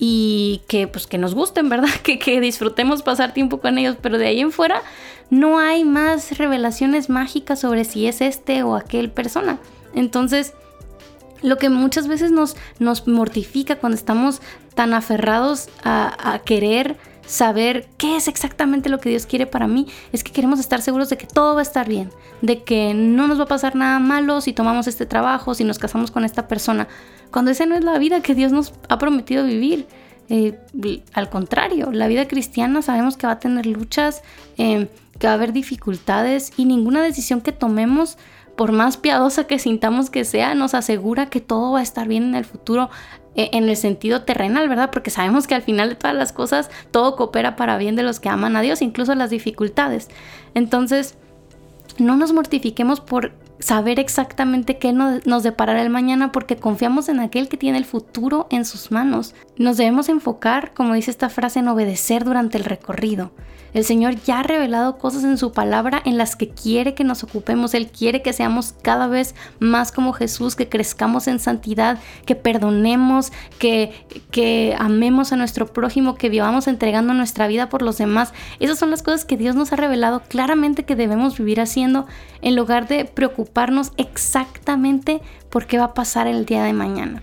y 0.04 0.62
que 0.66 0.88
pues 0.88 1.06
que 1.06 1.16
nos 1.16 1.32
gusten, 1.32 1.68
¿verdad? 1.68 1.88
Que, 2.02 2.18
que 2.18 2.40
disfrutemos 2.40 3.04
pasar 3.04 3.32
tiempo 3.32 3.58
con 3.58 3.78
ellos, 3.78 3.96
pero 4.02 4.18
de 4.18 4.26
ahí 4.26 4.40
en 4.40 4.50
fuera 4.50 4.82
no 5.30 5.60
hay 5.60 5.84
más 5.84 6.36
revelaciones 6.38 7.08
mágicas 7.08 7.60
sobre 7.60 7.84
si 7.84 8.08
es 8.08 8.20
este 8.20 8.64
o 8.64 8.74
aquel 8.74 9.12
persona. 9.12 9.60
Entonces, 9.94 10.54
lo 11.40 11.56
que 11.56 11.68
muchas 11.68 12.08
veces 12.08 12.32
nos, 12.32 12.56
nos 12.80 13.06
mortifica 13.06 13.76
cuando 13.76 13.94
estamos 13.94 14.42
tan 14.74 14.92
aferrados 14.92 15.68
a, 15.84 16.34
a 16.34 16.40
querer 16.40 16.96
saber 17.24 17.88
qué 17.96 18.16
es 18.16 18.26
exactamente 18.26 18.88
lo 18.88 18.98
que 18.98 19.08
Dios 19.08 19.26
quiere 19.26 19.46
para 19.46 19.68
mí, 19.68 19.86
es 20.12 20.24
que 20.24 20.32
queremos 20.32 20.58
estar 20.58 20.82
seguros 20.82 21.10
de 21.10 21.16
que 21.16 21.28
todo 21.28 21.54
va 21.54 21.60
a 21.60 21.62
estar 21.62 21.88
bien, 21.88 22.10
de 22.40 22.64
que 22.64 22.92
no 22.92 23.28
nos 23.28 23.38
va 23.38 23.44
a 23.44 23.48
pasar 23.48 23.76
nada 23.76 24.00
malo 24.00 24.40
si 24.40 24.52
tomamos 24.52 24.88
este 24.88 25.06
trabajo, 25.06 25.54
si 25.54 25.62
nos 25.62 25.78
casamos 25.78 26.10
con 26.10 26.24
esta 26.24 26.48
persona, 26.48 26.88
cuando 27.32 27.50
esa 27.50 27.66
no 27.66 27.74
es 27.74 27.82
la 27.82 27.98
vida 27.98 28.22
que 28.22 28.34
Dios 28.34 28.52
nos 28.52 28.74
ha 28.88 28.98
prometido 28.98 29.44
vivir. 29.44 29.86
Eh, 30.28 30.58
al 31.12 31.28
contrario, 31.28 31.90
la 31.90 32.06
vida 32.06 32.28
cristiana 32.28 32.80
sabemos 32.82 33.16
que 33.16 33.26
va 33.26 33.34
a 33.34 33.38
tener 33.38 33.66
luchas, 33.66 34.22
eh, 34.56 34.88
que 35.18 35.26
va 35.26 35.32
a 35.32 35.36
haber 35.36 35.52
dificultades 35.52 36.52
y 36.56 36.64
ninguna 36.64 37.02
decisión 37.02 37.40
que 37.40 37.52
tomemos, 37.52 38.18
por 38.56 38.70
más 38.72 38.96
piadosa 38.96 39.46
que 39.46 39.58
sintamos 39.58 40.10
que 40.10 40.24
sea, 40.24 40.54
nos 40.54 40.74
asegura 40.74 41.26
que 41.26 41.40
todo 41.40 41.72
va 41.72 41.80
a 41.80 41.82
estar 41.82 42.06
bien 42.06 42.22
en 42.24 42.34
el 42.34 42.44
futuro 42.44 42.90
eh, 43.34 43.48
en 43.54 43.66
el 43.68 43.76
sentido 43.76 44.22
terrenal, 44.22 44.68
¿verdad? 44.68 44.90
Porque 44.90 45.10
sabemos 45.10 45.46
que 45.46 45.54
al 45.54 45.62
final 45.62 45.88
de 45.88 45.94
todas 45.94 46.14
las 46.14 46.32
cosas 46.32 46.70
todo 46.90 47.16
coopera 47.16 47.56
para 47.56 47.78
bien 47.78 47.96
de 47.96 48.02
los 48.02 48.20
que 48.20 48.28
aman 48.28 48.56
a 48.56 48.60
Dios, 48.60 48.82
incluso 48.82 49.14
las 49.14 49.30
dificultades. 49.30 50.08
Entonces, 50.54 51.16
no 51.98 52.16
nos 52.16 52.32
mortifiquemos 52.34 53.00
por 53.00 53.32
saber 53.62 54.00
exactamente 54.00 54.78
qué 54.78 54.92
nos 54.92 55.42
deparará 55.42 55.82
el 55.82 55.90
mañana 55.90 56.32
porque 56.32 56.56
confiamos 56.56 57.08
en 57.08 57.20
aquel 57.20 57.48
que 57.48 57.56
tiene 57.56 57.78
el 57.78 57.84
futuro 57.84 58.48
en 58.50 58.64
sus 58.64 58.90
manos. 58.90 59.34
Nos 59.56 59.76
debemos 59.76 60.08
enfocar, 60.08 60.74
como 60.74 60.94
dice 60.94 61.12
esta 61.12 61.28
frase, 61.28 61.60
en 61.60 61.68
obedecer 61.68 62.24
durante 62.24 62.58
el 62.58 62.64
recorrido. 62.64 63.30
El 63.74 63.84
Señor 63.84 64.16
ya 64.22 64.40
ha 64.40 64.42
revelado 64.42 64.98
cosas 64.98 65.24
en 65.24 65.38
su 65.38 65.52
palabra 65.52 66.02
en 66.04 66.18
las 66.18 66.36
que 66.36 66.48
quiere 66.50 66.94
que 66.94 67.04
nos 67.04 67.24
ocupemos. 67.24 67.74
Él 67.74 67.88
quiere 67.88 68.22
que 68.22 68.32
seamos 68.32 68.74
cada 68.82 69.06
vez 69.06 69.34
más 69.60 69.92
como 69.92 70.12
Jesús, 70.12 70.56
que 70.56 70.68
crezcamos 70.68 71.26
en 71.26 71.38
santidad, 71.38 71.98
que 72.26 72.34
perdonemos, 72.34 73.32
que, 73.58 73.92
que 74.30 74.76
amemos 74.78 75.32
a 75.32 75.36
nuestro 75.36 75.66
prójimo, 75.66 76.16
que 76.16 76.28
vivamos 76.28 76.68
entregando 76.68 77.14
nuestra 77.14 77.46
vida 77.46 77.68
por 77.68 77.82
los 77.82 77.98
demás. 77.98 78.32
Esas 78.60 78.78
son 78.78 78.90
las 78.90 79.02
cosas 79.02 79.24
que 79.24 79.36
Dios 79.36 79.56
nos 79.56 79.72
ha 79.72 79.76
revelado 79.76 80.22
claramente 80.28 80.84
que 80.84 80.96
debemos 80.96 81.38
vivir 81.38 81.60
haciendo 81.60 82.06
en 82.42 82.56
lugar 82.56 82.88
de 82.88 83.04
preocuparnos 83.06 83.92
exactamente 83.96 85.22
por 85.48 85.66
qué 85.66 85.78
va 85.78 85.84
a 85.84 85.94
pasar 85.94 86.26
el 86.26 86.44
día 86.44 86.64
de 86.64 86.72
mañana. 86.72 87.22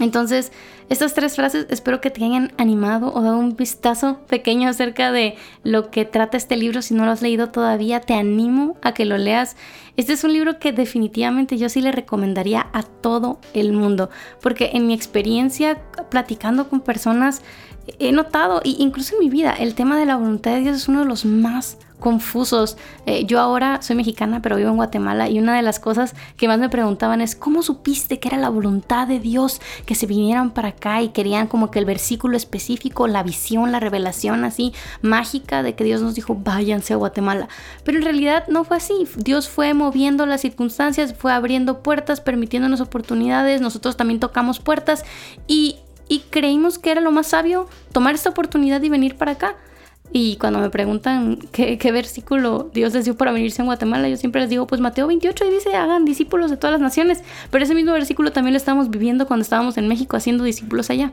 Entonces, 0.00 0.52
estas 0.88 1.14
tres 1.14 1.36
frases 1.36 1.66
espero 1.70 2.00
que 2.00 2.10
te 2.10 2.24
hayan 2.24 2.52
animado 2.56 3.12
o 3.12 3.20
dado 3.20 3.38
un 3.38 3.56
vistazo 3.56 4.20
pequeño 4.28 4.68
acerca 4.68 5.12
de 5.12 5.36
lo 5.64 5.90
que 5.90 6.04
trata 6.04 6.36
este 6.36 6.56
libro. 6.56 6.82
Si 6.82 6.94
no 6.94 7.04
lo 7.04 7.10
has 7.10 7.22
leído 7.22 7.50
todavía, 7.50 8.00
te 8.00 8.14
animo 8.14 8.76
a 8.82 8.92
que 8.94 9.04
lo 9.04 9.18
leas. 9.18 9.56
Este 9.96 10.12
es 10.12 10.24
un 10.24 10.32
libro 10.32 10.58
que 10.58 10.72
definitivamente 10.72 11.58
yo 11.58 11.68
sí 11.68 11.80
le 11.80 11.92
recomendaría 11.92 12.68
a 12.72 12.84
todo 12.84 13.40
el 13.52 13.72
mundo, 13.72 14.10
porque 14.40 14.70
en 14.74 14.86
mi 14.86 14.94
experiencia 14.94 15.82
platicando 16.10 16.68
con 16.68 16.80
personas 16.80 17.42
he 17.98 18.12
notado, 18.12 18.60
e 18.64 18.76
incluso 18.78 19.14
en 19.14 19.20
mi 19.20 19.30
vida, 19.30 19.52
el 19.52 19.74
tema 19.74 19.98
de 19.98 20.06
la 20.06 20.16
voluntad 20.16 20.52
de 20.52 20.60
Dios 20.60 20.76
es 20.76 20.88
uno 20.88 21.00
de 21.00 21.06
los 21.06 21.24
más 21.24 21.78
confusos. 21.98 22.76
Eh, 23.06 23.24
yo 23.26 23.40
ahora 23.40 23.82
soy 23.82 23.96
mexicana, 23.96 24.40
pero 24.40 24.56
vivo 24.56 24.70
en 24.70 24.76
Guatemala 24.76 25.28
y 25.28 25.38
una 25.38 25.56
de 25.56 25.62
las 25.62 25.80
cosas 25.80 26.14
que 26.36 26.48
más 26.48 26.58
me 26.58 26.68
preguntaban 26.68 27.20
es, 27.20 27.34
¿cómo 27.34 27.62
supiste 27.62 28.18
que 28.18 28.28
era 28.28 28.38
la 28.38 28.48
voluntad 28.48 29.06
de 29.06 29.18
Dios 29.20 29.60
que 29.86 29.94
se 29.94 30.06
vinieran 30.06 30.50
para 30.50 30.68
acá 30.68 31.02
y 31.02 31.08
querían 31.08 31.46
como 31.46 31.70
que 31.70 31.78
el 31.78 31.84
versículo 31.84 32.36
específico, 32.36 33.06
la 33.06 33.22
visión, 33.22 33.72
la 33.72 33.80
revelación 33.80 34.44
así 34.44 34.72
mágica 35.02 35.62
de 35.62 35.74
que 35.74 35.84
Dios 35.84 36.00
nos 36.00 36.14
dijo, 36.14 36.36
váyanse 36.36 36.94
a 36.94 36.96
Guatemala? 36.96 37.48
Pero 37.84 37.98
en 37.98 38.04
realidad 38.04 38.44
no 38.48 38.64
fue 38.64 38.76
así. 38.76 39.06
Dios 39.16 39.48
fue 39.48 39.74
moviendo 39.74 40.26
las 40.26 40.40
circunstancias, 40.40 41.14
fue 41.16 41.32
abriendo 41.32 41.82
puertas, 41.82 42.20
permitiéndonos 42.20 42.80
oportunidades, 42.80 43.60
nosotros 43.60 43.96
también 43.96 44.20
tocamos 44.20 44.60
puertas 44.60 45.04
y, 45.46 45.76
y 46.08 46.20
creímos 46.30 46.78
que 46.78 46.90
era 46.90 47.00
lo 47.00 47.10
más 47.10 47.28
sabio 47.28 47.68
tomar 47.92 48.14
esta 48.14 48.30
oportunidad 48.30 48.82
y 48.82 48.88
venir 48.88 49.16
para 49.16 49.32
acá. 49.32 49.56
Y 50.12 50.36
cuando 50.36 50.58
me 50.58 50.70
preguntan 50.70 51.38
qué, 51.52 51.92
versículo 51.92 52.70
Dios 52.72 52.94
les 52.94 53.04
dio 53.04 53.16
para 53.16 53.32
venirse 53.32 53.60
a 53.62 53.64
Guatemala, 53.64 54.08
yo 54.08 54.16
siempre 54.16 54.40
les 54.40 54.50
digo, 54.50 54.66
pues 54.66 54.80
Mateo 54.80 55.06
28 55.06 55.44
y 55.44 55.50
dice, 55.50 55.76
hagan 55.76 56.04
discípulos 56.04 56.50
de 56.50 56.56
todas 56.56 56.72
las 56.72 56.80
naciones. 56.80 57.22
Pero 57.50 57.64
ese 57.64 57.74
mismo 57.74 57.92
versículo 57.92 58.32
también 58.32 58.54
lo 58.54 58.58
estábamos 58.58 58.90
viviendo 58.90 59.26
cuando 59.26 59.42
estábamos 59.42 59.76
en 59.76 59.86
México 59.88 60.16
haciendo 60.16 60.44
discípulos 60.44 60.90
allá. 60.90 61.12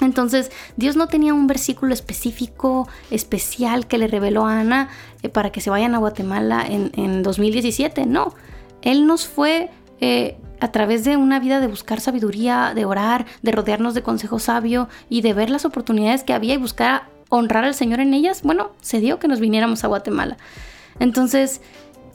Entonces, 0.00 0.50
Dios 0.76 0.96
no 0.96 1.08
tenía 1.08 1.32
un 1.32 1.46
versículo 1.46 1.94
específico, 1.94 2.88
especial 3.10 3.86
que 3.86 3.98
le 3.98 4.08
reveló 4.08 4.46
a 4.46 4.60
Ana 4.60 4.88
eh, 5.22 5.28
para 5.28 5.50
que 5.50 5.60
se 5.60 5.70
vayan 5.70 5.94
a 5.94 5.98
Guatemala 5.98 6.66
en, 6.68 7.22
2017. 7.22 8.06
No, 8.06 8.34
Él 8.82 9.06
nos 9.06 9.26
fue 9.26 9.70
eh, 10.00 10.36
a 10.60 10.72
través 10.72 11.04
de 11.04 11.16
una 11.16 11.38
vida 11.40 11.60
de 11.60 11.66
buscar 11.68 12.00
sabiduría, 12.00 12.72
de 12.74 12.84
orar, 12.84 13.24
de 13.42 13.52
rodearnos 13.52 13.94
de 13.94 14.02
consejo 14.02 14.38
sabio 14.38 14.88
y 15.08 15.22
de 15.22 15.32
ver 15.32 15.48
las 15.48 15.64
oportunidades 15.64 16.24
que 16.24 16.34
había 16.34 16.54
y 16.54 16.58
buscar 16.58 17.15
honrar 17.28 17.64
al 17.64 17.74
Señor 17.74 18.00
en 18.00 18.14
ellas, 18.14 18.42
bueno, 18.42 18.70
se 18.80 19.00
dio 19.00 19.18
que 19.18 19.28
nos 19.28 19.40
viniéramos 19.40 19.84
a 19.84 19.88
Guatemala. 19.88 20.36
Entonces, 20.98 21.60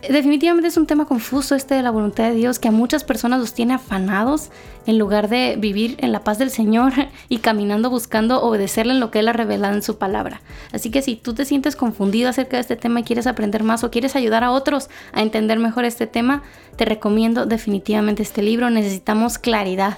definitivamente 0.09 0.67
es 0.67 0.77
un 0.77 0.87
tema 0.87 1.05
confuso 1.05 1.55
este 1.55 1.75
de 1.75 1.83
la 1.83 1.91
voluntad 1.91 2.23
de 2.23 2.35
Dios 2.35 2.59
que 2.59 2.67
a 2.67 2.71
muchas 2.71 3.03
personas 3.03 3.39
los 3.39 3.53
tiene 3.53 3.73
afanados 3.73 4.49
en 4.87 4.97
lugar 4.97 5.29
de 5.29 5.55
vivir 5.59 5.95
en 5.99 6.11
la 6.11 6.23
paz 6.23 6.39
del 6.39 6.49
Señor 6.49 6.93
y 7.29 7.37
caminando 7.37 7.89
buscando 7.89 8.41
obedecerle 8.41 8.93
en 8.93 8.99
lo 8.99 9.11
que 9.11 9.19
Él 9.19 9.27
ha 9.27 9.33
revelado 9.33 9.75
en 9.75 9.83
su 9.83 9.97
palabra. 9.97 10.41
Así 10.71 10.89
que 10.89 11.01
si 11.01 11.15
tú 11.15 11.33
te 11.33 11.45
sientes 11.45 11.75
confundido 11.75 12.29
acerca 12.29 12.57
de 12.57 12.61
este 12.61 12.75
tema 12.75 13.01
y 13.01 13.03
quieres 13.03 13.27
aprender 13.27 13.63
más 13.63 13.83
o 13.83 13.91
quieres 13.91 14.15
ayudar 14.15 14.43
a 14.43 14.51
otros 14.51 14.89
a 15.13 15.21
entender 15.21 15.59
mejor 15.59 15.85
este 15.85 16.07
tema, 16.07 16.41
te 16.77 16.85
recomiendo 16.85 17.45
definitivamente 17.45 18.23
este 18.23 18.41
libro. 18.41 18.69
Necesitamos 18.69 19.37
claridad 19.37 19.97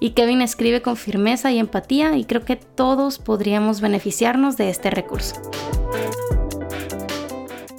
Y 0.00 0.10
Kevin 0.10 0.42
escribe 0.42 0.82
con 0.82 0.96
firmeza 0.96 1.50
y 1.50 1.58
empatía 1.58 2.16
y 2.16 2.24
creo 2.24 2.44
que 2.44 2.56
todos 2.56 3.18
podríamos 3.18 3.80
beneficiarnos 3.80 4.56
de 4.56 4.70
este 4.70 4.90
recurso. 4.90 5.34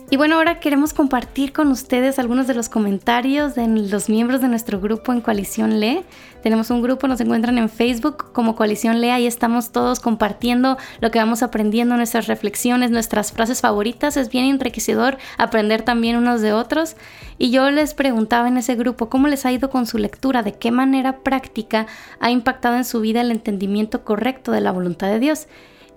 Y 0.09 0.15
bueno, 0.15 0.35
ahora 0.35 0.61
queremos 0.61 0.93
compartir 0.93 1.51
con 1.51 1.67
ustedes 1.67 2.17
algunos 2.17 2.47
de 2.47 2.53
los 2.53 2.69
comentarios 2.69 3.55
de 3.55 3.67
los 3.67 4.07
miembros 4.07 4.39
de 4.39 4.47
nuestro 4.47 4.79
grupo 4.79 5.11
en 5.11 5.19
Coalición 5.19 5.81
Lee. 5.81 6.05
Tenemos 6.41 6.69
un 6.69 6.81
grupo, 6.81 7.09
nos 7.09 7.19
encuentran 7.19 7.57
en 7.57 7.67
Facebook 7.67 8.31
como 8.31 8.55
Coalición 8.55 9.01
Lee, 9.01 9.23
y 9.23 9.27
estamos 9.27 9.73
todos 9.73 9.99
compartiendo 9.99 10.77
lo 11.01 11.11
que 11.11 11.19
vamos 11.19 11.43
aprendiendo, 11.43 11.97
nuestras 11.97 12.27
reflexiones, 12.27 12.89
nuestras 12.89 13.33
frases 13.33 13.59
favoritas. 13.59 14.15
Es 14.15 14.29
bien 14.29 14.45
enriquecedor 14.45 15.17
aprender 15.37 15.81
también 15.81 16.15
unos 16.15 16.39
de 16.39 16.53
otros. 16.53 16.95
Y 17.37 17.51
yo 17.51 17.69
les 17.69 17.93
preguntaba 17.93 18.47
en 18.47 18.55
ese 18.55 18.75
grupo 18.75 19.09
cómo 19.09 19.27
les 19.27 19.45
ha 19.45 19.51
ido 19.51 19.69
con 19.69 19.85
su 19.85 19.97
lectura, 19.97 20.41
de 20.41 20.53
qué 20.53 20.71
manera 20.71 21.17
práctica 21.17 21.85
ha 22.21 22.31
impactado 22.31 22.77
en 22.77 22.85
su 22.85 23.01
vida 23.01 23.19
el 23.19 23.31
entendimiento 23.31 24.05
correcto 24.05 24.53
de 24.53 24.61
la 24.61 24.71
voluntad 24.71 25.07
de 25.07 25.19
Dios. 25.19 25.47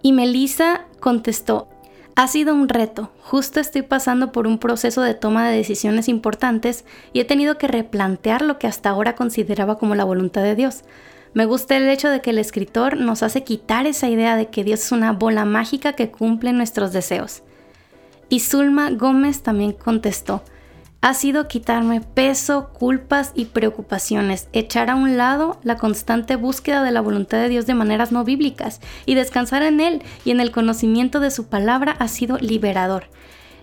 Y 0.03 0.13
Melissa 0.13 0.87
contestó, 0.99 1.69
ha 2.17 2.29
sido 2.29 2.55
un 2.55 2.69
reto. 2.69 3.11
Justo 3.23 3.61
estoy 3.61 3.83
pasando 3.83 4.33
por 4.33 4.47
un 4.47 4.59
proceso 4.59 5.03
de 5.03 5.15
toma 5.15 5.49
de 5.49 5.57
decisiones 5.57 6.09
importantes 6.09 6.85
y 7.13 7.21
he 7.21 7.25
tenido 7.25 7.59
que 7.59 7.69
replantear 7.69 8.43
lo 8.43 8.59
que 8.59 8.67
hasta 8.67 8.91
ahora 8.91 9.15
consideraba 9.15 9.79
como 9.79 9.95
la 9.95 10.05
voluntad 10.05 10.43
de 10.43 10.55
Dios. 10.55 10.85
Me 11.33 11.45
gusta 11.45 11.77
el 11.77 11.89
hecho 11.89 12.09
de 12.09 12.21
que 12.21 12.31
el 12.31 12.39
escritor 12.39 12.97
nos 12.97 13.23
hace 13.23 13.45
quitar 13.45 13.87
esa 13.87 14.09
idea 14.09 14.37
de 14.37 14.49
que 14.49 14.65
Dios 14.65 14.81
es 14.81 14.93
una 14.93 15.13
bola 15.13 15.45
mágica 15.45 15.93
que 15.93 16.11
cumple 16.11 16.53
nuestros 16.53 16.93
deseos. 16.93 17.43
Y 18.29 18.41
Zulma 18.41 18.91
Gómez 18.91 19.43
también 19.43 19.73
contestó, 19.73 20.43
ha 21.03 21.15
sido 21.15 21.49
quitarme 21.49 22.03
peso, 22.03 22.71
culpas 22.75 23.33
y 23.35 23.47
preocupaciones, 23.47 24.49
echar 24.53 24.91
a 24.91 24.97
un 24.97 25.17
lado 25.17 25.59
la 25.63 25.77
constante 25.77 26.37
búsqueda 26.37 26.83
de 26.83 26.91
la 26.91 27.01
voluntad 27.01 27.39
de 27.39 27.49
Dios 27.49 27.67
de 27.67 27.75
maneras 27.75 28.13
no 28.13 28.25
bíblicas 28.25 28.81
y 29.07 29.15
descansar 29.15 29.63
en 29.63 29.81
Él 29.81 30.03
y 30.25 30.31
en 30.31 30.41
el 30.41 30.51
conocimiento 30.51 31.21
de 31.21 31.31
su 31.31 31.47
palabra 31.47 31.97
ha 31.99 32.09
sido 32.09 32.37
liberador. 32.39 33.05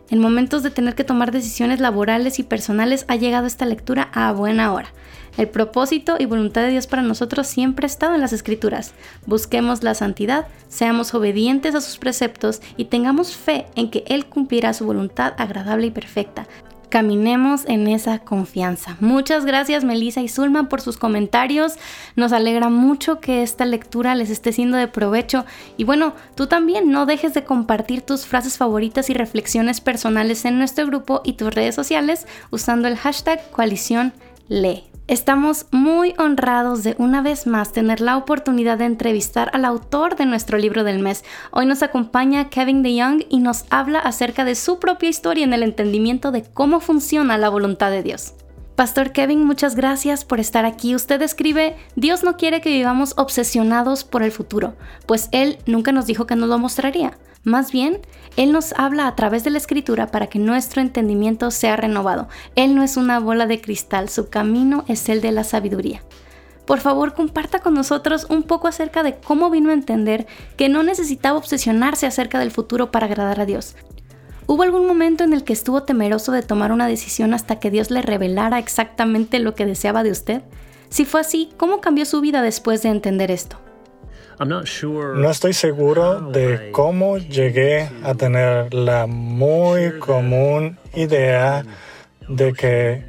En 0.09 0.19
momentos 0.19 0.63
de 0.63 0.71
tener 0.71 0.95
que 0.95 1.03
tomar 1.03 1.31
decisiones 1.31 1.79
laborales 1.79 2.39
y 2.39 2.43
personales 2.43 3.05
ha 3.07 3.17
llegado 3.17 3.45
esta 3.45 3.65
lectura 3.65 4.09
a 4.13 4.31
buena 4.31 4.73
hora. 4.73 4.87
El 5.37 5.49
propósito 5.49 6.15
y 6.17 6.25
voluntad 6.25 6.61
de 6.61 6.71
Dios 6.71 6.87
para 6.87 7.03
nosotros 7.03 7.45
siempre 7.45 7.85
ha 7.85 7.87
estado 7.87 8.15
en 8.15 8.21
las 8.21 8.33
escrituras. 8.33 8.93
Busquemos 9.27 9.83
la 9.83 9.93
santidad, 9.93 10.47
seamos 10.69 11.13
obedientes 11.13 11.75
a 11.75 11.81
sus 11.81 11.99
preceptos 11.99 12.61
y 12.77 12.85
tengamos 12.85 13.35
fe 13.35 13.67
en 13.75 13.91
que 13.91 14.03
Él 14.07 14.25
cumplirá 14.25 14.73
su 14.73 14.85
voluntad 14.85 15.33
agradable 15.37 15.87
y 15.87 15.91
perfecta, 15.91 16.47
caminemos 16.97 17.63
en 17.67 17.87
esa 17.87 18.17
confianza. 18.17 18.97
Muchas 18.99 19.45
gracias 19.45 19.83
Melissa 19.83 20.21
y 20.21 20.29
Zulma 20.29 20.67
por 20.67 20.81
sus 20.81 20.97
comentarios. 20.97 21.73
Nos 22.15 22.33
alegra 22.33 22.69
mucho 22.69 23.19
que 23.19 23.43
esta 23.43 23.65
lectura 23.65 24.15
les 24.15 24.31
esté 24.31 24.51
siendo 24.51 24.77
de 24.77 24.87
provecho. 24.87 25.45
Y 25.77 25.83
bueno, 25.83 26.15
tú 26.33 26.47
también 26.47 26.89
no 26.89 27.05
dejes 27.05 27.35
de 27.35 27.43
compartir 27.43 28.01
tus 28.01 28.25
frases 28.25 28.57
favoritas 28.57 29.11
y 29.11 29.13
reflexiones 29.13 29.79
personales 29.79 30.43
en 30.45 30.57
nuestro 30.57 30.87
grupo 30.87 31.21
y 31.23 31.33
tus 31.33 31.53
redes 31.53 31.75
sociales 31.75 32.25
usando 32.49 32.87
el 32.87 32.97
hashtag 32.97 33.47
coalición 33.51 34.11
lee. 34.47 34.96
Estamos 35.07 35.67
muy 35.71 36.13
honrados 36.17 36.83
de 36.83 36.93
una 36.97 37.21
vez 37.21 37.47
más 37.47 37.71
tener 37.71 38.01
la 38.01 38.17
oportunidad 38.17 38.77
de 38.77 38.83
entrevistar 38.83 39.49
al 39.53 39.63
autor 39.63 40.17
de 40.17 40.25
nuestro 40.25 40.57
libro 40.57 40.83
del 40.83 40.99
mes. 40.99 41.23
Hoy 41.51 41.65
nos 41.65 41.81
acompaña 41.81 42.49
Kevin 42.49 42.83
DeYoung 42.83 43.23
y 43.29 43.39
nos 43.39 43.63
habla 43.69 43.99
acerca 43.99 44.43
de 44.43 44.55
su 44.55 44.79
propia 44.79 45.07
historia 45.07 45.45
en 45.45 45.53
el 45.53 45.63
entendimiento 45.63 46.33
de 46.33 46.43
cómo 46.43 46.81
funciona 46.81 47.37
la 47.37 47.47
voluntad 47.47 47.89
de 47.89 48.03
Dios. 48.03 48.33
Pastor 48.75 49.13
Kevin, 49.13 49.45
muchas 49.45 49.75
gracias 49.75 50.25
por 50.25 50.41
estar 50.41 50.65
aquí. 50.65 50.93
Usted 50.93 51.21
escribe, 51.21 51.77
Dios 51.95 52.25
no 52.25 52.35
quiere 52.35 52.59
que 52.59 52.69
vivamos 52.69 53.13
obsesionados 53.15 54.03
por 54.03 54.23
el 54.23 54.33
futuro, 54.33 54.75
pues 55.05 55.29
Él 55.31 55.57
nunca 55.65 55.93
nos 55.93 56.05
dijo 56.05 56.27
que 56.27 56.35
nos 56.35 56.49
lo 56.49 56.59
mostraría. 56.59 57.17
Más 57.47 57.71
bien, 57.71 58.01
Él 58.35 58.51
nos 58.51 58.73
habla 58.73 59.07
a 59.07 59.15
través 59.15 59.45
de 59.45 59.51
la 59.51 59.57
escritura 59.57 60.07
para 60.07 60.27
que 60.27 60.37
nuestro 60.37 60.81
entendimiento 60.81 61.49
sea 61.49 61.77
renovado. 61.77 62.27
Él 62.55 62.75
no 62.75 62.83
es 62.83 62.97
una 62.97 63.21
bola 63.21 63.47
de 63.47 63.61
cristal, 63.61 64.09
su 64.09 64.27
camino 64.27 64.83
es 64.89 65.07
el 65.07 65.21
de 65.21 65.31
la 65.31 65.45
sabiduría. 65.45 66.03
Por 66.65 66.81
favor, 66.81 67.13
comparta 67.13 67.59
con 67.59 67.73
nosotros 67.73 68.27
un 68.29 68.43
poco 68.43 68.67
acerca 68.67 69.01
de 69.01 69.15
cómo 69.15 69.49
vino 69.49 69.69
a 69.69 69.75
entender 69.75 70.27
que 70.57 70.67
no 70.67 70.83
necesitaba 70.83 71.37
obsesionarse 71.37 72.05
acerca 72.05 72.37
del 72.37 72.51
futuro 72.51 72.91
para 72.91 73.05
agradar 73.05 73.39
a 73.39 73.45
Dios. 73.45 73.77
¿Hubo 74.45 74.63
algún 74.63 74.85
momento 74.85 75.23
en 75.23 75.31
el 75.31 75.45
que 75.45 75.53
estuvo 75.53 75.83
temeroso 75.83 76.33
de 76.33 76.41
tomar 76.41 76.73
una 76.73 76.85
decisión 76.85 77.33
hasta 77.33 77.61
que 77.61 77.71
Dios 77.71 77.91
le 77.91 78.01
revelara 78.01 78.59
exactamente 78.59 79.39
lo 79.39 79.55
que 79.55 79.65
deseaba 79.65 80.03
de 80.03 80.11
usted? 80.11 80.41
Si 80.89 81.05
fue 81.05 81.21
así, 81.21 81.51
¿cómo 81.55 81.79
cambió 81.79 82.03
su 82.03 82.19
vida 82.19 82.41
después 82.41 82.83
de 82.83 82.89
entender 82.89 83.31
esto? 83.31 83.57
No 84.39 85.31
estoy 85.31 85.53
seguro 85.53 86.21
de 86.31 86.69
cómo 86.71 87.17
llegué 87.17 87.89
a 88.03 88.13
tener 88.13 88.73
la 88.73 89.07
muy 89.07 89.97
común 89.97 90.77
idea 90.93 91.65
de 92.27 92.53
que 92.53 93.03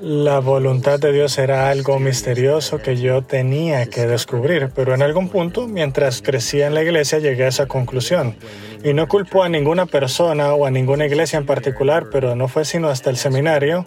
la 0.00 0.38
voluntad 0.38 0.98
de 0.98 1.12
Dios 1.12 1.38
era 1.38 1.68
algo 1.68 1.98
misterioso 1.98 2.78
que 2.78 2.96
yo 2.96 3.22
tenía 3.22 3.86
que 3.86 4.06
descubrir, 4.06 4.70
pero 4.74 4.94
en 4.94 5.02
algún 5.02 5.28
punto, 5.28 5.66
mientras 5.66 6.22
crecía 6.22 6.66
en 6.66 6.74
la 6.74 6.82
iglesia, 6.82 7.18
llegué 7.18 7.44
a 7.44 7.48
esa 7.48 7.66
conclusión. 7.66 8.36
Y 8.84 8.94
no 8.94 9.06
culpo 9.06 9.44
a 9.44 9.48
ninguna 9.48 9.86
persona 9.86 10.54
o 10.54 10.66
a 10.66 10.70
ninguna 10.70 11.06
iglesia 11.06 11.38
en 11.38 11.46
particular, 11.46 12.06
pero 12.10 12.34
no 12.34 12.48
fue 12.48 12.64
sino 12.64 12.88
hasta 12.88 13.10
el 13.10 13.16
seminario. 13.16 13.86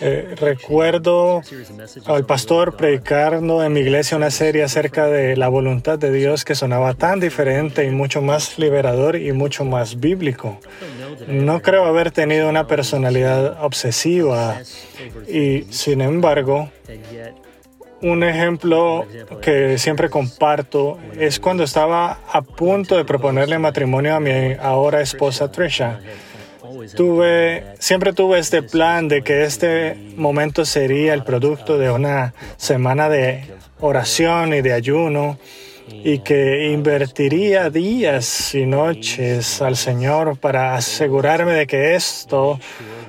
Eh, 0.00 0.34
recuerdo 0.38 1.40
al 2.04 2.26
pastor 2.26 2.76
predicando 2.76 3.64
en 3.64 3.72
mi 3.72 3.80
iglesia 3.80 4.16
una 4.16 4.30
serie 4.30 4.64
acerca 4.64 5.06
de 5.06 5.36
la 5.36 5.48
voluntad 5.48 5.98
de 5.98 6.12
Dios 6.12 6.44
que 6.44 6.54
sonaba 6.54 6.92
tan 6.94 7.20
diferente 7.20 7.84
y 7.86 7.90
mucho 7.90 8.20
más 8.20 8.58
liberador 8.58 9.16
y 9.16 9.32
mucho 9.32 9.64
más 9.64 9.98
bíblico. 9.98 10.60
No 11.26 11.60
creo 11.60 11.84
haber 11.84 12.10
tenido 12.10 12.48
una 12.48 12.66
personalidad 12.66 13.62
obsesiva 13.64 14.60
y, 15.26 15.64
sin 15.70 16.00
embargo, 16.00 16.70
un 18.00 18.22
ejemplo 18.22 19.06
que 19.42 19.78
siempre 19.78 20.08
comparto 20.08 20.98
es 21.18 21.40
cuando 21.40 21.64
estaba 21.64 22.20
a 22.32 22.42
punto 22.42 22.96
de 22.96 23.04
proponerle 23.04 23.58
matrimonio 23.58 24.14
a 24.14 24.20
mi 24.20 24.54
ahora 24.60 25.00
esposa 25.00 25.50
Trisha. 25.50 26.00
Tuve, 26.94 27.64
siempre 27.78 28.12
tuve 28.12 28.38
este 28.38 28.62
plan 28.62 29.08
de 29.08 29.22
que 29.22 29.42
este 29.42 29.96
momento 30.16 30.64
sería 30.64 31.12
el 31.12 31.24
producto 31.24 31.76
de 31.76 31.90
una 31.90 32.34
semana 32.56 33.08
de 33.08 33.44
oración 33.80 34.54
y 34.54 34.60
de 34.60 34.72
ayuno 34.72 35.38
y 35.90 36.20
que 36.20 36.70
invertiría 36.70 37.70
días 37.70 38.54
y 38.54 38.66
noches 38.66 39.60
al 39.62 39.76
Señor 39.76 40.38
para 40.38 40.74
asegurarme 40.74 41.52
de 41.52 41.66
que 41.66 41.94
esto 41.94 42.58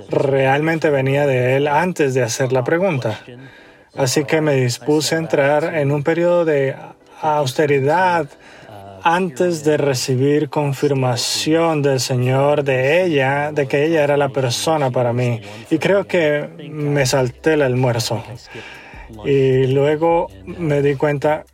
realmente 0.10 0.90
venía 0.90 1.26
de 1.26 1.56
Él 1.56 1.68
antes 1.68 2.14
de 2.14 2.24
hacer 2.24 2.52
la 2.52 2.64
pregunta. 2.64 3.20
Así 3.96 4.24
que 4.24 4.42
me 4.42 4.56
dispuse 4.56 5.16
a 5.16 5.18
entrar 5.18 5.76
en 5.76 5.92
un 5.92 6.04
periodo 6.04 6.46
de 6.46 6.76
austeridad 7.22 8.28
antes 9.04 9.64
de 9.64 9.78
recibir 9.78 10.50
confirmación 10.50 11.82
del 11.82 12.00
Señor 12.00 12.64
de 12.64 13.04
ella, 13.04 13.52
de 13.52 13.68
que 13.68 13.86
ella 13.86 14.04
era 14.04 14.18
la 14.18 14.30
persona 14.30 14.92
para 14.92 15.14
mí. 15.14 15.42
Y 15.70 15.78
creo 15.78 16.06
que 16.06 16.50
me 16.70 17.06
salté 17.06 17.54
el 17.54 17.62
almuerzo. 17.62 18.24
Y 19.26 19.68
luego 19.68 20.28
me 20.46 20.82
di 20.82 20.96
cuenta, 20.96 21.46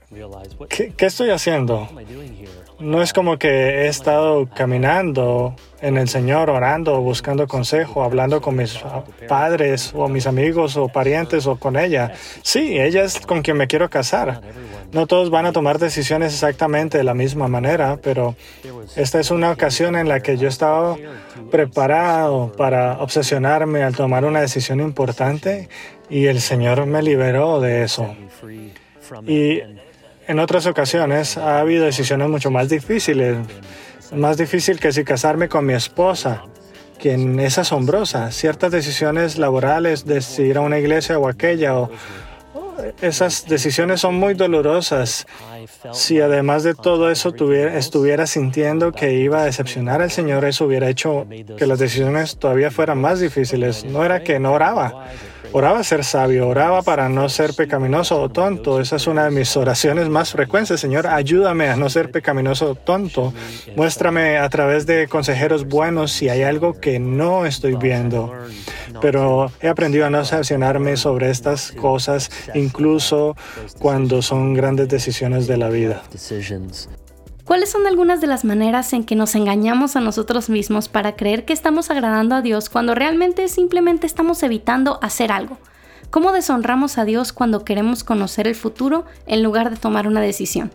¿qué, 0.70 0.94
qué 0.96 1.06
estoy 1.06 1.30
haciendo? 1.30 1.88
No 2.80 3.02
es 3.02 3.14
como 3.14 3.38
que 3.38 3.48
he 3.48 3.88
estado 3.88 4.50
caminando 4.54 5.56
en 5.82 5.98
el 5.98 6.10
Señor, 6.10 6.50
orando, 6.50 7.00
buscando 7.00 7.48
consejo, 7.48 8.04
hablando 8.04 8.42
con 8.42 8.56
mis 8.56 8.80
padres 9.28 9.92
o 9.96 10.08
mis 10.10 10.28
amigos 10.28 10.78
o 10.78 10.88
parientes 10.88 11.48
o 11.48 11.58
con 11.58 11.78
ella. 11.78 12.14
Sí, 12.42 12.80
ella 12.80 13.04
es 13.04 13.20
con 13.20 13.42
quien 13.42 13.58
me 13.58 13.68
quiero 13.68 13.90
casar. 13.90 14.42
No 14.92 15.08
todos 15.08 15.30
van 15.30 15.46
a 15.46 15.52
tomar 15.52 15.80
decisiones 15.80 16.34
exactamente 16.34 16.98
de 16.98 17.04
la 17.04 17.14
misma 17.14 17.48
manera, 17.48 18.00
pero 18.02 18.36
esta 18.96 19.20
es 19.20 19.32
una 19.32 19.52
ocasión 19.52 19.96
en 19.96 20.08
la 20.08 20.22
que 20.22 20.38
yo 20.38 20.48
estaba 20.48 20.98
preparado 21.52 22.52
para 22.58 23.00
obsesionarme 23.00 23.84
al 23.84 23.96
tomar 23.96 24.26
una 24.26 24.42
decisión 24.42 24.80
importante 24.80 25.70
y 26.10 26.28
el 26.28 26.42
Señor 26.42 26.86
me 26.86 27.02
liberó 27.02 27.60
de 27.60 27.84
eso. 27.84 28.16
Y 29.28 29.62
en 30.28 30.40
otras 30.40 30.66
ocasiones 30.66 31.38
ha 31.38 31.60
habido 31.60 31.86
decisiones 31.86 32.28
mucho 32.30 32.52
más 32.52 32.70
difíciles, 32.70 33.38
más 34.12 34.38
difícil 34.38 34.80
que 34.80 34.92
si 34.92 35.04
casarme 35.04 35.50
con 35.50 35.66
mi 35.66 35.74
esposa, 35.74 36.44
quien 37.00 37.40
es 37.40 37.58
asombrosa. 37.58 38.32
Ciertas 38.32 38.72
decisiones 38.72 39.38
laborales 39.38 40.06
de 40.06 40.24
ir 40.44 40.58
a 40.58 40.62
una 40.62 40.80
iglesia 40.80 41.20
o 41.20 41.28
aquella, 41.28 41.78
o, 41.78 41.92
esas 43.02 43.48
decisiones 43.48 44.02
son 44.02 44.16
muy 44.16 44.34
dolorosas 44.34 45.26
si 45.92 46.22
además 46.22 46.64
de 46.64 46.76
todo 46.76 47.10
eso 47.10 47.34
estuviera 47.36 48.28
sintiendo 48.28 48.92
que 48.92 49.14
iba 49.14 49.42
a 49.42 49.46
decepcionar 49.46 50.02
al 50.02 50.12
Señor, 50.12 50.46
eso 50.46 50.66
hubiera 50.66 50.90
hecho 50.90 51.26
que 51.58 51.68
las 51.68 51.80
decisiones 51.80 52.38
todavía 52.38 52.72
fueran 52.72 53.00
más 53.00 53.20
difíciles. 53.20 53.86
No 53.86 54.04
era 54.04 54.24
que 54.24 54.40
no 54.40 54.54
oraba. 54.54 55.08
Oraba 55.52 55.80
a 55.80 55.84
ser 55.86 56.04
sabio, 56.04 56.50
oraba 56.50 56.82
para 56.82 57.08
no 57.08 57.30
ser 57.30 57.54
pecaminoso 57.54 58.22
o 58.22 58.28
tonto. 58.28 58.82
Esa 58.82 58.98
es 58.98 59.08
una 59.08 59.24
de 59.24 59.32
mis 59.32 59.56
oraciones 59.56 60.10
más 60.10 60.34
frecuentes. 60.34 60.82
Señor, 60.82 61.08
ayúdame 61.08 61.70
a 61.70 61.78
no 61.78 61.90
ser 61.90 62.12
pecaminoso 62.12 62.72
o 62.72 62.76
tonto. 62.76 63.34
Muéstrame 63.78 64.38
a 64.38 64.50
través 64.50 64.86
de 64.86 65.08
consejeros 65.08 65.66
buenos 65.66 66.12
si 66.12 66.28
hay 66.28 66.44
algo 66.44 66.74
que 66.74 67.00
no 67.00 67.46
estoy 67.46 67.76
viendo. 67.76 68.34
Pero 69.02 69.50
he 69.62 69.70
aprendido 69.70 70.06
a 70.06 70.10
no 70.10 70.26
sancionarme 70.26 70.98
sobre 70.98 71.30
estas 71.30 71.72
cosas, 71.72 72.30
incluso 72.54 73.38
cuando 73.80 74.22
son 74.22 74.56
grandes 74.56 74.90
decisiones 74.90 75.48
de 75.48 75.55
la 75.58 75.70
vida. 75.70 76.04
¿Cuáles 77.44 77.70
son 77.70 77.86
algunas 77.86 78.22
de 78.22 78.28
las 78.28 78.44
maneras 78.44 78.92
en 78.94 79.04
que 79.04 79.16
nos 79.16 79.36
engañamos 79.36 79.96
a 79.96 80.00
nosotros 80.00 80.50
mismos 80.50 80.90
para 80.90 81.16
creer 81.16 81.46
que 81.46 81.54
estamos 81.54 81.92
agradando 81.92 82.36
a 82.36 82.42
Dios 82.42 82.70
cuando 82.70 82.96
realmente 82.96 83.48
simplemente 83.48 84.08
estamos 84.08 84.42
evitando 84.42 85.00
hacer 85.02 85.32
algo? 85.32 85.58
¿Cómo 86.10 86.32
deshonramos 86.32 86.98
a 86.98 87.06
Dios 87.06 87.34
cuando 87.34 87.64
queremos 87.64 88.04
conocer 88.04 88.48
el 88.48 88.56
futuro 88.56 89.06
en 89.28 89.44
lugar 89.44 89.70
de 89.70 89.76
tomar 89.76 90.08
una 90.08 90.22
decisión? 90.22 90.72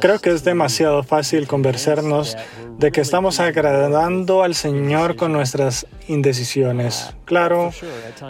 Creo 0.00 0.18
que 0.18 0.30
es 0.30 0.44
demasiado 0.44 1.02
fácil 1.02 1.46
convencernos 1.46 2.36
de 2.78 2.92
que 2.92 3.00
estamos 3.00 3.40
agradando 3.40 4.42
al 4.42 4.54
Señor 4.54 5.16
con 5.16 5.32
nuestras 5.32 5.86
indecisiones. 6.06 7.14
Claro, 7.24 7.70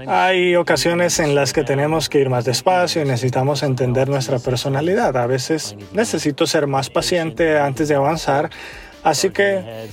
hay 0.07 0.57
ocasiones 0.57 1.18
en 1.18 1.35
las 1.35 1.52
que 1.52 1.64
tenemos 1.64 2.09
que 2.09 2.21
ir 2.21 2.30
más 2.30 2.45
despacio 2.45 3.02
y 3.02 3.04
necesitamos 3.04 3.62
entender 3.62 4.09
nuestra 4.09 4.38
personalidad. 4.38 5.16
A 5.16 5.26
veces 5.26 5.76
necesito 5.92 6.47
ser 6.47 6.66
más 6.66 6.90
paciente 6.90 7.59
antes 7.59 7.88
de 7.88 7.95
avanzar. 7.95 8.50
Así 9.02 9.30
que 9.30 9.88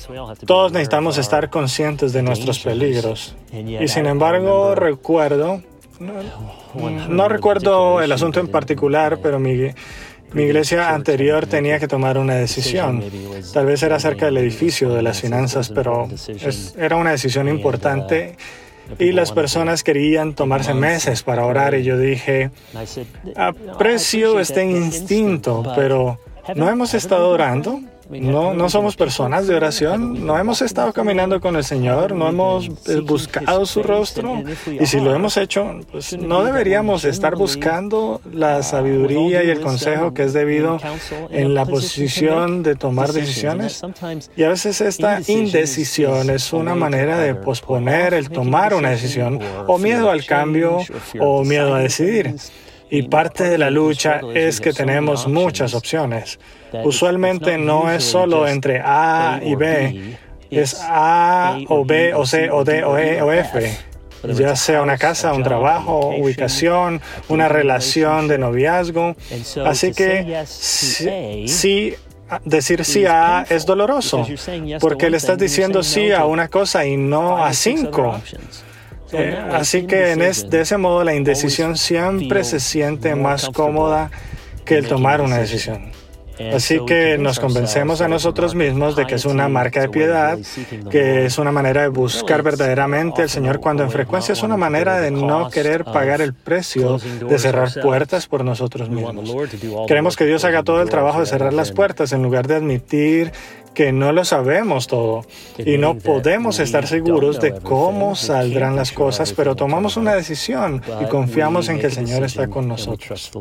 todos 0.46 0.72
necesitamos 0.72 1.18
estar 1.18 1.50
conscientes 1.50 2.12
de 2.14 2.24
nuestros 2.24 2.60
peligros. 2.60 3.36
Y 3.52 3.88
sin 3.88 4.08
embargo, 4.08 4.76
recuerdo, 4.76 5.62
no, 6.00 7.30
recuerdo 7.30 8.02
el 8.02 8.12
asunto 8.12 8.40
en 8.40 8.48
particular, 8.48 9.20
pero 9.22 9.40
mi, 9.40 9.70
mi 10.36 10.44
iglesia 10.44 10.94
anterior 10.94 11.48
tenía 11.48 11.80
que 11.80 11.88
tomar 11.88 12.18
una 12.18 12.36
decisión. 12.36 13.02
Tal 13.54 13.66
vez 13.66 13.82
era 13.84 13.96
acerca 13.96 14.26
del 14.26 14.38
edificio, 14.38 14.94
de 14.94 15.02
las 15.02 15.22
finanzas, 15.22 15.70
pero 15.70 16.10
era 16.78 16.98
una 16.98 17.12
decisión 17.12 17.48
importante 17.48 18.36
y 19.00 19.14
las 19.14 19.32
personas 19.32 19.82
querían 19.82 20.36
tomarse 20.36 20.74
meses 20.74 21.24
para 21.24 21.46
orar 21.46 21.74
y 21.74 21.84
yo 21.84 21.98
dije, 21.98 22.52
aprecio 23.38 24.42
este 24.42 24.66
instinto, 24.66 25.64
pero 25.74 26.20
¿no 26.54 26.70
hemos 26.70 26.94
estado 26.94 27.30
orando? 27.30 27.80
No, 28.10 28.54
no 28.54 28.70
somos 28.70 28.96
personas 28.96 29.48
de 29.48 29.56
oración, 29.56 30.26
no 30.26 30.38
hemos 30.38 30.62
estado 30.62 30.94
caminando 30.94 31.42
con 31.42 31.56
el 31.56 31.64
Señor, 31.64 32.14
no 32.14 32.30
hemos 32.30 32.68
eh, 32.88 33.00
buscado 33.00 33.66
su 33.66 33.82
rostro. 33.82 34.44
Y 34.80 34.86
si 34.86 35.00
lo 35.00 35.14
hemos 35.14 35.38
hecho, 35.38 35.80
pues 35.92 36.18
no 36.18 36.44
deberíamos 36.44 37.04
estar 37.04 37.36
buscando 37.36 38.22
la 38.32 38.62
sabiduría 38.62 39.44
y 39.44 39.50
el 39.50 39.60
consejo 39.60 40.14
que 40.14 40.24
es 40.24 40.34
debido 40.34 40.80
en 41.32 41.56
la 41.56 41.66
posición 41.66 42.62
de 42.62 42.76
tomar 42.76 43.12
decisiones. 43.12 43.82
Y 44.38 44.44
a 44.44 44.50
veces 44.50 44.82
esta 44.82 45.22
indecisión 45.28 46.30
es 46.30 46.54
una 46.54 46.76
manera 46.76 47.18
de 47.18 47.34
posponer 47.34 48.14
el 48.14 48.30
tomar 48.30 48.76
una 48.76 48.92
decisión 48.92 49.40
o 49.68 49.78
miedo 49.80 50.12
al 50.12 50.26
cambio 50.26 50.80
o 51.20 51.44
miedo 51.44 51.74
a 51.74 51.80
decidir. 51.80 52.36
Y 52.98 53.04
parte 53.04 53.50
de 53.50 53.58
la 53.58 53.70
lucha 53.70 54.22
es 54.34 54.62
que 54.62 54.74
tenemos 54.74 55.28
muchas 55.28 55.74
opciones. 55.74 56.40
Usualmente 56.84 57.58
no 57.58 57.92
es 57.92 58.04
solo 58.04 58.48
entre 58.48 58.82
A 58.84 59.40
y 59.44 59.56
B, 59.56 60.18
es 60.50 60.80
A 60.82 61.58
o 61.68 61.86
B 61.86 62.14
o 62.14 62.26
C 62.26 62.50
o 62.52 62.64
D 62.64 62.84
o 62.84 62.98
E 62.98 63.22
o 63.22 63.32
F 63.32 63.96
ya 64.34 64.56
sea 64.56 64.82
una 64.82 64.98
casa, 64.98 65.34
un 65.34 65.44
trabajo, 65.44 66.10
ubicación, 66.18 67.02
una 67.30 67.48
relación 67.48 68.28
de 68.28 68.38
noviazgo. 68.38 69.16
Así 69.66 69.94
que 69.94 70.44
sí, 70.48 71.94
decir 72.44 72.86
sí 72.86 73.06
a 73.06 73.40
A 73.40 73.44
es 73.44 73.66
doloroso, 73.66 74.26
porque 74.80 75.10
le 75.10 75.18
estás 75.18 75.38
diciendo 75.38 75.84
sí 75.84 76.12
a 76.12 76.26
una 76.26 76.48
cosa 76.48 76.86
y 76.86 76.98
no 76.98 77.44
a 77.44 77.54
cinco. 77.54 78.20
Eh, 79.18 79.38
así 79.52 79.86
que 79.86 80.12
en 80.12 80.20
de 80.20 80.62
ese 80.62 80.78
modo 80.78 81.04
la 81.04 81.14
indecisión 81.14 81.78
siempre 81.78 82.44
se 82.44 82.60
siente 82.60 83.16
más 83.16 83.50
cómoda 83.50 84.12
que 84.66 84.78
el 84.78 84.88
tomar 84.88 85.22
una 85.22 85.38
decisión. 85.38 85.92
Así 86.54 86.80
que 86.86 87.18
nos 87.18 87.40
convencemos 87.40 88.02
a 88.02 88.08
nosotros 88.08 88.56
mismos 88.56 88.96
de 88.96 89.06
que 89.06 89.16
es 89.16 89.26
una 89.26 89.48
marca 89.48 89.82
de 89.82 89.90
piedad, 89.90 90.38
que 90.92 91.26
es 91.26 91.38
una 91.38 91.52
manera 91.52 91.84
de 91.84 91.88
buscar 91.88 92.44
verdaderamente 92.44 93.22
al 93.22 93.30
Señor, 93.30 93.60
cuando 93.60 93.84
en 93.84 93.92
frecuencia 93.92 94.34
es 94.34 94.44
una 94.44 94.58
manera 94.58 95.00
de 95.00 95.12
no 95.12 95.50
querer 95.50 95.86
pagar 95.86 96.22
el 96.22 96.34
precio 96.34 96.98
de 96.98 97.40
cerrar 97.40 97.70
puertas 97.82 98.28
por 98.28 98.44
nosotros 98.44 98.90
mismos. 98.90 99.34
Queremos 99.88 100.16
que 100.16 100.26
Dios 100.26 100.44
haga 100.44 100.64
todo 100.64 100.82
el 100.82 100.90
trabajo 100.90 101.22
de 101.22 101.26
cerrar 101.26 101.54
las 101.54 101.72
puertas 101.72 102.12
en 102.12 102.22
lugar 102.22 102.48
de 102.48 102.56
admitir 102.56 103.32
que 103.76 103.92
no 103.92 104.12
lo 104.12 104.26
sabemos 104.26 104.88
todo 104.88 105.26
y 105.60 105.78
no 105.78 106.00
podemos 106.00 106.60
estar 106.60 106.88
seguros 106.88 107.40
de 107.40 107.52
cómo 107.60 108.16
saldrán 108.16 108.76
las 108.76 108.92
cosas, 108.92 109.34
pero 109.34 109.56
tomamos 109.56 109.98
una 109.98 110.16
decisión 110.16 110.82
y 111.00 111.06
confiamos 111.06 111.70
en 111.70 111.78
que 111.78 111.88
el 111.88 111.92
Señor 111.92 112.24
está 112.24 112.48
con 112.48 112.68
nosotros. 112.68 113.32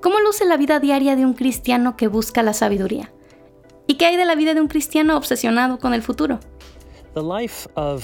¿Cómo 0.00 0.20
luce 0.20 0.44
la 0.44 0.56
vida 0.58 0.78
diaria 0.78 1.16
de 1.16 1.24
un 1.24 1.32
cristiano 1.32 1.96
que 1.96 2.08
busca 2.08 2.42
la 2.42 2.52
sabiduría? 2.52 3.10
¿Y 3.86 3.94
qué 3.94 4.06
hay 4.06 4.16
de 4.16 4.26
la 4.26 4.34
vida 4.34 4.52
de 4.52 4.60
un 4.60 4.68
cristiano 4.68 5.16
obsesionado 5.16 5.78
con 5.78 5.94
el 5.94 6.02
futuro? 6.02 6.40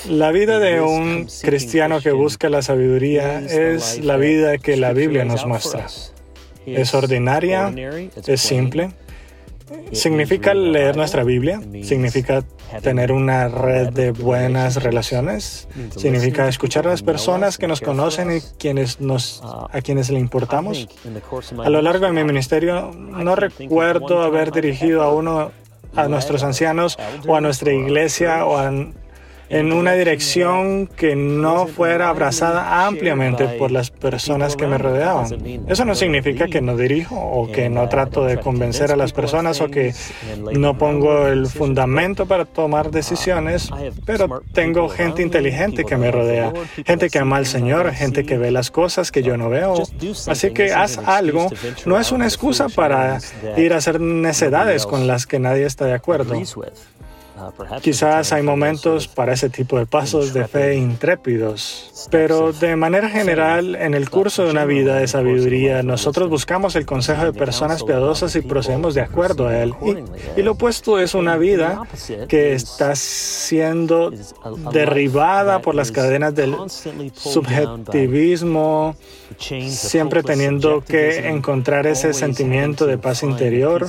La 0.08 0.32
vida 0.32 0.58
de 0.58 0.80
un 0.80 1.28
cristiano 1.42 2.00
que 2.00 2.10
busca 2.12 2.48
la 2.48 2.62
sabiduría 2.62 3.40
es 3.40 4.02
la 4.02 4.16
vida 4.16 4.58
que 4.58 4.76
la 4.76 4.92
Biblia 4.92 5.24
nos 5.24 5.46
muestra. 5.46 5.86
Es 6.66 6.94
ordinaria, 6.94 7.72
es 8.26 8.40
simple, 8.40 8.90
Significa 9.92 10.52
leer 10.52 10.96
nuestra 10.96 11.24
Biblia, 11.24 11.60
significa 11.82 12.42
tener 12.82 13.12
una 13.12 13.48
red 13.48 13.90
de 13.90 14.10
buenas 14.10 14.82
relaciones, 14.82 15.68
significa 15.96 16.48
escuchar 16.48 16.86
a 16.86 16.90
las 16.90 17.02
personas 17.02 17.56
que 17.56 17.66
nos 17.66 17.80
conocen 17.80 18.36
y 18.36 18.40
quienes 18.58 19.00
nos, 19.00 19.42
a 19.42 19.80
quienes 19.80 20.10
le 20.10 20.18
importamos. 20.18 20.86
A 21.64 21.70
lo 21.70 21.80
largo 21.80 22.06
de 22.06 22.12
mi 22.12 22.24
ministerio 22.24 22.90
no 22.92 23.36
recuerdo 23.36 24.22
haber 24.22 24.52
dirigido 24.52 25.02
a 25.02 25.12
uno 25.12 25.52
a 25.96 26.08
nuestros 26.08 26.42
ancianos 26.42 26.98
o 27.26 27.36
a 27.36 27.40
nuestra 27.40 27.72
iglesia 27.72 28.44
o 28.44 28.58
a 28.58 28.70
en 29.48 29.72
una 29.72 29.92
dirección 29.92 30.86
que 30.86 31.16
no 31.16 31.66
fuera 31.66 32.08
abrazada 32.08 32.86
ampliamente 32.86 33.46
por 33.58 33.70
las 33.70 33.90
personas 33.90 34.56
que 34.56 34.66
me 34.66 34.78
rodeaban. 34.78 35.26
Eso 35.68 35.84
no 35.84 35.94
significa 35.94 36.46
que 36.46 36.60
no 36.60 36.76
dirijo 36.76 37.16
o 37.16 37.50
que 37.50 37.68
no 37.68 37.88
trato 37.88 38.24
de 38.24 38.38
convencer 38.38 38.92
a 38.92 38.96
las 38.96 39.12
personas 39.12 39.60
o 39.60 39.68
que 39.68 39.94
no 40.56 40.78
pongo 40.78 41.26
el 41.26 41.46
fundamento 41.46 42.26
para 42.26 42.44
tomar 42.44 42.90
decisiones, 42.90 43.70
pero 44.04 44.42
tengo 44.52 44.88
gente 44.88 45.22
inteligente 45.22 45.84
que 45.84 45.96
me 45.96 46.10
rodea, 46.10 46.52
gente 46.84 47.10
que 47.10 47.18
ama 47.18 47.36
al 47.36 47.46
Señor, 47.46 47.92
gente 47.92 48.24
que 48.24 48.38
ve 48.38 48.50
las 48.50 48.70
cosas 48.70 49.10
que 49.10 49.22
yo 49.22 49.36
no 49.36 49.48
veo. 49.48 49.74
Así 50.26 50.50
que 50.52 50.72
haz 50.72 50.98
algo. 50.98 51.48
No 51.86 51.98
es 51.98 52.12
una 52.12 52.24
excusa 52.24 52.68
para 52.68 53.18
ir 53.56 53.72
a 53.72 53.76
hacer 53.76 54.00
necedades 54.00 54.86
con 54.86 55.06
las 55.06 55.26
que 55.26 55.38
nadie 55.38 55.64
está 55.66 55.86
de 55.86 55.94
acuerdo. 55.94 56.34
Quizás 57.82 58.32
hay 58.32 58.42
momentos 58.42 59.08
para 59.08 59.32
ese 59.32 59.50
tipo 59.50 59.78
de 59.78 59.86
pasos 59.86 60.32
de 60.32 60.46
fe 60.46 60.76
intrépidos, 60.76 62.08
pero 62.10 62.52
de 62.52 62.76
manera 62.76 63.08
general, 63.08 63.74
en 63.74 63.94
el 63.94 64.08
curso 64.08 64.44
de 64.44 64.50
una 64.50 64.64
vida 64.64 64.96
de 64.96 65.08
sabiduría, 65.08 65.82
nosotros 65.82 66.30
buscamos 66.30 66.76
el 66.76 66.86
consejo 66.86 67.24
de 67.24 67.32
personas 67.32 67.82
piadosas 67.82 68.36
y 68.36 68.40
procedemos 68.40 68.94
de 68.94 69.00
acuerdo 69.00 69.48
a 69.48 69.58
él. 69.58 69.74
Y, 70.36 70.42
lo 70.42 70.52
opuesto 70.52 70.98
es 71.00 71.14
una 71.14 71.36
vida 71.36 71.82
que 72.28 72.54
está 72.54 72.94
siendo 72.94 74.12
derribada 74.72 75.60
por 75.60 75.74
las 75.74 75.90
cadenas 75.90 76.34
del 76.34 76.54
subjetivismo, 77.14 78.94
siempre 79.38 80.22
teniendo 80.22 80.82
que 80.82 81.28
encontrar 81.28 81.86
ese 81.86 82.12
sentimiento 82.12 82.86
de 82.86 82.98
paz 82.98 83.22
interior. 83.22 83.86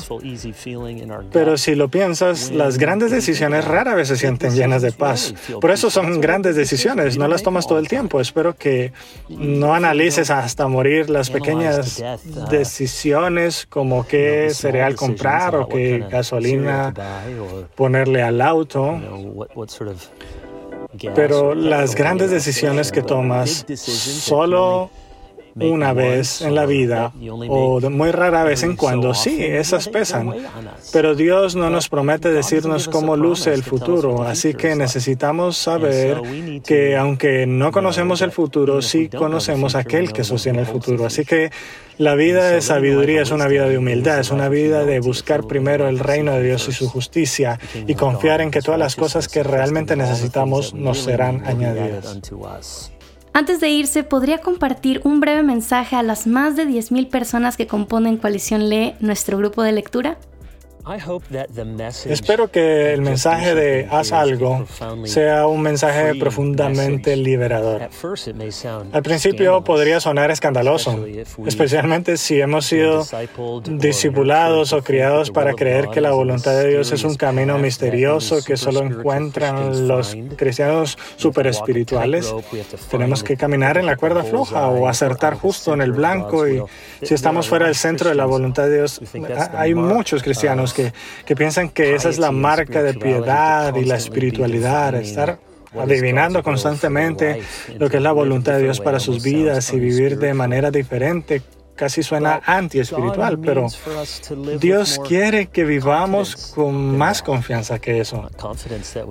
Pero 1.31 1.57
si 1.57 1.75
lo 1.75 1.89
piensas, 1.89 2.51
las 2.51 2.77
grandes 2.77 3.11
decisiones 3.11 3.65
rara 3.65 3.95
vez 3.95 4.07
se 4.07 4.17
sienten 4.17 4.53
llenas 4.53 4.81
de 4.81 4.91
paz. 4.91 5.33
Por 5.59 5.71
eso 5.71 5.89
son 5.89 6.21
grandes 6.21 6.55
decisiones, 6.55 7.17
no 7.17 7.27
las 7.27 7.43
tomas 7.43 7.67
todo 7.67 7.79
el 7.79 7.87
tiempo. 7.87 8.19
Espero 8.19 8.55
que 8.55 8.93
no 9.29 9.73
analices 9.73 10.29
hasta 10.29 10.67
morir 10.67 11.09
las 11.09 11.29
pequeñas 11.29 12.03
decisiones 12.49 13.65
como 13.67 14.07
qué 14.07 14.49
cereal 14.51 14.95
comprar 14.95 15.55
o 15.55 15.67
qué 15.67 16.05
gasolina 16.09 16.93
ponerle 17.75 18.21
al 18.21 18.41
auto. 18.41 18.99
Pero 21.13 21.55
las 21.55 21.95
grandes 21.95 22.31
decisiones 22.31 22.91
que 22.91 23.01
tomas 23.01 23.65
solo 23.75 24.89
una 25.55 25.93
vez 25.93 26.41
en 26.41 26.53
la 26.53 26.65
vida 26.65 27.13
o 27.47 27.79
de 27.79 27.89
muy 27.89 28.11
rara 28.11 28.43
vez 28.43 28.63
en 28.63 28.75
cuando, 28.75 29.13
sí, 29.13 29.37
esas 29.41 29.87
pesan. 29.87 30.33
Pero 30.91 31.15
Dios 31.15 31.55
no 31.55 31.69
nos 31.69 31.87
promete 31.87 32.31
decirnos 32.31 32.89
cómo 32.89 33.15
luce 33.15 33.53
el 33.53 33.63
futuro, 33.63 34.23
así 34.23 34.53
que 34.53 34.75
necesitamos 34.75 35.57
saber 35.57 36.21
que 36.63 36.97
aunque 36.97 37.45
no 37.47 37.71
conocemos 37.71 38.21
el 38.21 38.31
futuro, 38.31 38.81
sí 38.81 39.09
conocemos 39.09 39.75
aquel 39.75 40.11
que 40.11 40.23
sostiene 40.23 40.59
el 40.59 40.65
futuro. 40.65 41.05
Así 41.05 41.23
que 41.23 41.51
la 41.97 42.15
vida 42.15 42.49
de 42.49 42.61
sabiduría 42.61 43.21
es 43.21 43.31
una 43.31 43.47
vida 43.47 43.69
de 43.69 43.77
humildad, 43.77 44.19
es 44.19 44.31
una 44.31 44.49
vida 44.49 44.83
de 44.83 44.99
buscar 44.99 45.47
primero 45.47 45.87
el 45.87 45.99
reino 45.99 46.33
de 46.33 46.43
Dios 46.43 46.67
y 46.67 46.73
su 46.73 46.89
justicia 46.89 47.59
y 47.87 47.95
confiar 47.95 48.41
en 48.41 48.51
que 48.51 48.61
todas 48.61 48.79
las 48.79 48.95
cosas 48.97 49.29
que 49.29 49.43
realmente 49.43 49.95
necesitamos 49.95 50.73
nos 50.73 50.99
serán 50.99 51.45
añadidas. 51.45 52.19
Antes 53.35 53.59
de 53.59 53.67
irse, 53.67 54.05
¿podría 54.05 54.37
compartir 54.37 55.01
un 55.03 55.19
breve 55.19 55.43
mensaje 55.43 55.97
a 55.97 56.03
las 56.03 56.25
más 56.25 56.55
de 56.55 56.65
10.000 56.65 57.09
personas 57.09 57.57
que 57.57 57.67
componen 57.67 58.15
Coalición 58.15 58.69
Lee, 58.69 58.93
nuestro 59.01 59.37
grupo 59.37 59.61
de 59.61 59.73
lectura? 59.73 60.17
Espero 62.05 62.51
que 62.51 62.93
el 62.93 63.01
mensaje 63.01 63.55
de 63.55 63.87
haz 63.89 64.11
algo 64.11 64.65
sea 65.05 65.47
un 65.47 65.61
mensaje 65.61 66.13
profundamente 66.15 67.15
liberador. 67.15 67.89
Al 68.91 69.01
principio 69.01 69.63
podría 69.63 69.99
sonar 69.99 70.29
escandaloso, 70.29 71.03
especialmente 71.47 72.17
si 72.17 72.39
hemos 72.39 72.67
sido 72.67 73.03
discipulados 73.65 74.73
o 74.73 74.83
criados 74.83 75.31
para 75.31 75.53
creer 75.53 75.89
que 75.89 76.01
la 76.01 76.11
voluntad 76.11 76.55
de 76.55 76.69
Dios 76.69 76.91
es 76.91 77.03
un 77.03 77.15
camino 77.15 77.57
misterioso 77.57 78.43
que 78.45 78.55
solo 78.55 78.81
encuentran 78.81 79.87
los 79.87 80.15
cristianos 80.35 80.99
super 81.15 81.47
espirituales. 81.47 82.31
Tenemos 82.91 83.23
que 83.23 83.37
caminar 83.37 83.77
en 83.77 83.87
la 83.87 83.95
cuerda 83.95 84.23
floja 84.23 84.67
o 84.67 84.87
acertar 84.87 85.33
justo 85.33 85.73
en 85.73 85.81
el 85.81 85.93
blanco 85.93 86.47
y 86.47 86.61
si 87.01 87.15
estamos 87.15 87.49
fuera 87.49 87.65
del 87.65 87.75
centro 87.75 88.09
de 88.09 88.15
la 88.15 88.25
voluntad 88.25 88.67
de 88.67 88.77
Dios, 88.77 89.01
hay 89.53 89.73
muchos 89.73 90.21
cristianos 90.21 90.74
que, 90.75 91.35
piensan 91.35 91.69
que 91.69 91.95
esa 91.95 92.09
es 92.09 92.19
la 92.19 92.31
marca 92.31 92.83
de 92.83 92.93
piedad 92.93 93.75
y 93.75 93.85
la 93.85 93.95
espiritualidad, 93.95 94.95
estar 94.95 95.39
adivinando 95.77 96.43
constantemente 96.43 97.41
lo 97.77 97.89
que 97.89 97.97
es 97.97 98.03
la 98.03 98.11
voluntad 98.11 98.53
de 98.53 98.63
Dios 98.63 98.79
para 98.79 98.99
sus 98.99 99.23
vidas 99.23 99.73
y 99.73 99.79
vivir 99.79 100.17
de 100.17 100.33
manera 100.33 100.71
diferente 100.71 101.41
casi 101.75 102.03
suena 102.03 102.41
anti-espiritual, 102.45 103.39
pero 103.39 103.67
Dios 104.59 104.99
quiere 105.05 105.47
que 105.47 105.65
vivamos 105.65 106.53
con 106.55 106.97
más 106.97 107.21
confianza 107.21 107.79
que 107.79 107.99
eso. 107.99 108.29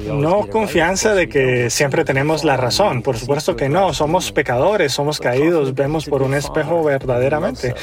No 0.04 0.48
confianza 0.48 1.14
de 1.14 1.28
que 1.28 1.70
siempre 1.70 2.04
tenemos 2.04 2.44
la 2.44 2.56
razón, 2.56 3.02
por 3.02 3.18
supuesto 3.18 3.56
que 3.56 3.68
no, 3.68 3.92
somos 3.92 4.32
pecadores, 4.32 4.92
somos 4.92 5.20
caídos, 5.20 5.74
vemos 5.74 6.06
por 6.06 6.22
un 6.22 6.34
espejo 6.34 6.82
verdaderamente, 6.82 7.74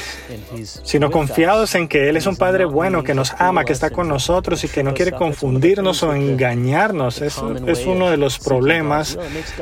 sino 0.82 1.10
confiados 1.10 1.74
en 1.74 1.88
que 1.88 2.08
Él 2.08 2.16
es 2.16 2.26
un 2.26 2.36
Padre 2.36 2.64
bueno, 2.64 3.04
que 3.04 3.14
nos 3.14 3.34
ama, 3.38 3.64
que 3.64 3.72
está 3.72 3.90
con 3.90 4.08
nosotros 4.08 4.64
y 4.64 4.68
que 4.68 4.82
no 4.82 4.94
quiere 4.94 5.12
confundirnos 5.12 6.02
o 6.02 6.14
engañarnos. 6.14 7.22
Eso 7.22 7.54
es 7.66 7.86
uno 7.86 8.10
de 8.10 8.16
los 8.16 8.38
problemas 8.38 9.18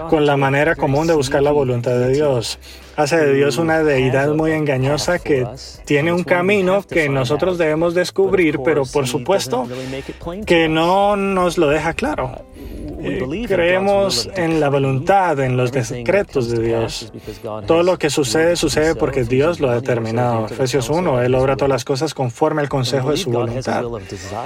con 0.08 0.24
la 0.24 0.36
manera 0.36 0.76
común 0.76 1.06
de 1.06 1.14
buscar 1.14 1.42
la 1.42 1.50
voluntad 1.50 1.92
de 1.92 2.10
Dios 2.10 2.58
hace 3.00 3.16
de 3.16 3.34
Dios 3.34 3.58
una 3.58 3.82
deidad 3.82 4.34
muy 4.34 4.52
engañosa 4.52 5.18
que 5.18 5.46
tiene 5.84 6.12
un 6.12 6.24
camino 6.24 6.82
que 6.82 7.08
nosotros 7.08 7.58
debemos 7.58 7.94
descubrir, 7.94 8.58
pero 8.64 8.84
por 8.84 9.06
supuesto 9.06 9.66
que 10.46 10.68
no 10.68 11.16
nos 11.16 11.58
lo 11.58 11.68
deja 11.68 11.94
claro. 11.94 12.32
Eh, 13.02 13.44
creemos 13.46 14.28
en 14.34 14.60
la 14.60 14.68
voluntad, 14.68 15.38
en 15.40 15.56
los 15.56 15.72
decretos 15.72 16.50
de 16.50 16.62
Dios. 16.62 17.12
Todo 17.66 17.82
lo 17.82 17.98
que 17.98 18.10
sucede 18.10 18.56
sucede 18.56 18.94
porque 18.94 19.24
Dios 19.24 19.60
lo 19.60 19.70
ha 19.70 19.74
determinado. 19.74 20.46
Efesios 20.46 20.90
1, 20.90 21.22
Él 21.22 21.34
obra 21.34 21.56
todas 21.56 21.70
las 21.70 21.84
cosas 21.84 22.14
conforme 22.14 22.62
al 22.62 22.68
consejo 22.68 23.10
de 23.10 23.16
su 23.16 23.30
voluntad. 23.30 23.84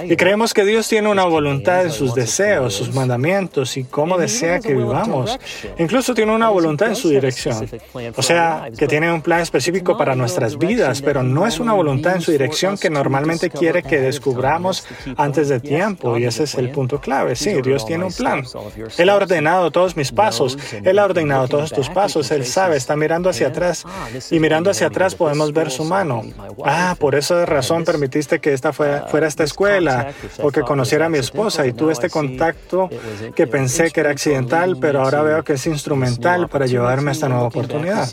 Y 0.07 0.15
creemos 0.15 0.53
que 0.53 0.63
Dios 0.63 0.87
tiene 0.87 1.09
una 1.09 1.25
voluntad 1.25 1.83
en 1.83 1.91
sus 1.91 2.13
deseos, 2.15 2.73
sus 2.73 2.93
mandamientos 2.93 3.77
y 3.77 3.83
cómo 3.83 4.17
desea 4.17 4.59
que 4.59 4.73
vivamos. 4.73 5.37
Incluso 5.77 6.13
tiene 6.13 6.33
una 6.33 6.49
voluntad 6.49 6.89
en 6.89 6.95
su 6.95 7.09
dirección. 7.09 7.67
O 8.15 8.21
sea, 8.21 8.69
que 8.77 8.87
tiene 8.87 9.11
un 9.11 9.21
plan 9.21 9.41
específico 9.41 9.97
para 9.97 10.15
nuestras 10.15 10.57
vidas, 10.57 11.01
pero 11.01 11.23
no 11.23 11.45
es 11.45 11.59
una 11.59 11.73
voluntad 11.73 12.15
en 12.15 12.21
su 12.21 12.31
dirección 12.31 12.77
que 12.77 12.89
normalmente 12.89 13.49
quiere 13.49 13.83
que 13.83 13.99
descubramos 13.99 14.85
antes 15.17 15.49
de 15.49 15.59
tiempo. 15.59 16.17
Y 16.17 16.25
ese 16.25 16.43
es 16.43 16.55
el 16.55 16.69
punto 16.71 16.99
clave. 16.99 17.35
Sí, 17.35 17.61
Dios 17.61 17.85
tiene 17.85 18.05
un 18.05 18.13
plan. 18.13 18.44
Él 18.97 19.09
ha 19.09 19.15
ordenado 19.15 19.71
todos 19.71 19.95
mis 19.95 20.11
pasos. 20.11 20.57
Él 20.83 20.99
ha 20.99 21.05
ordenado 21.05 21.47
todos 21.47 21.71
tus 21.71 21.89
pasos. 21.89 22.31
Él 22.31 22.45
sabe, 22.45 22.77
está 22.77 22.95
mirando 22.95 23.29
hacia 23.29 23.47
atrás. 23.47 23.85
Y 24.31 24.39
mirando 24.39 24.69
hacia 24.69 24.87
atrás 24.87 25.15
podemos 25.15 25.53
ver 25.53 25.71
su 25.71 25.83
mano. 25.83 26.23
Ah, 26.63 26.95
por 26.99 27.15
esa 27.15 27.45
razón 27.45 27.83
permitiste 27.83 28.39
que 28.39 28.53
esta 28.53 28.73
fuera, 28.73 29.07
fuera 29.07 29.27
esta 29.27 29.43
escuela 29.43 30.13
o 30.41 30.51
que 30.51 30.61
conociera 30.61 31.07
a 31.07 31.09
mi 31.09 31.17
esposa 31.17 31.65
y 31.65 31.73
tuve 31.73 31.93
este 31.93 32.09
contacto 32.09 32.89
que 33.35 33.47
pensé 33.47 33.91
que 33.91 33.99
era 33.99 34.11
accidental, 34.11 34.77
pero 34.79 35.01
ahora 35.01 35.21
veo 35.21 35.43
que 35.43 35.53
es 35.53 35.65
instrumental 35.67 36.47
para 36.47 36.65
llevarme 36.65 37.11
a 37.11 37.13
esta 37.13 37.29
nueva 37.29 37.45
oportunidad. 37.45 38.09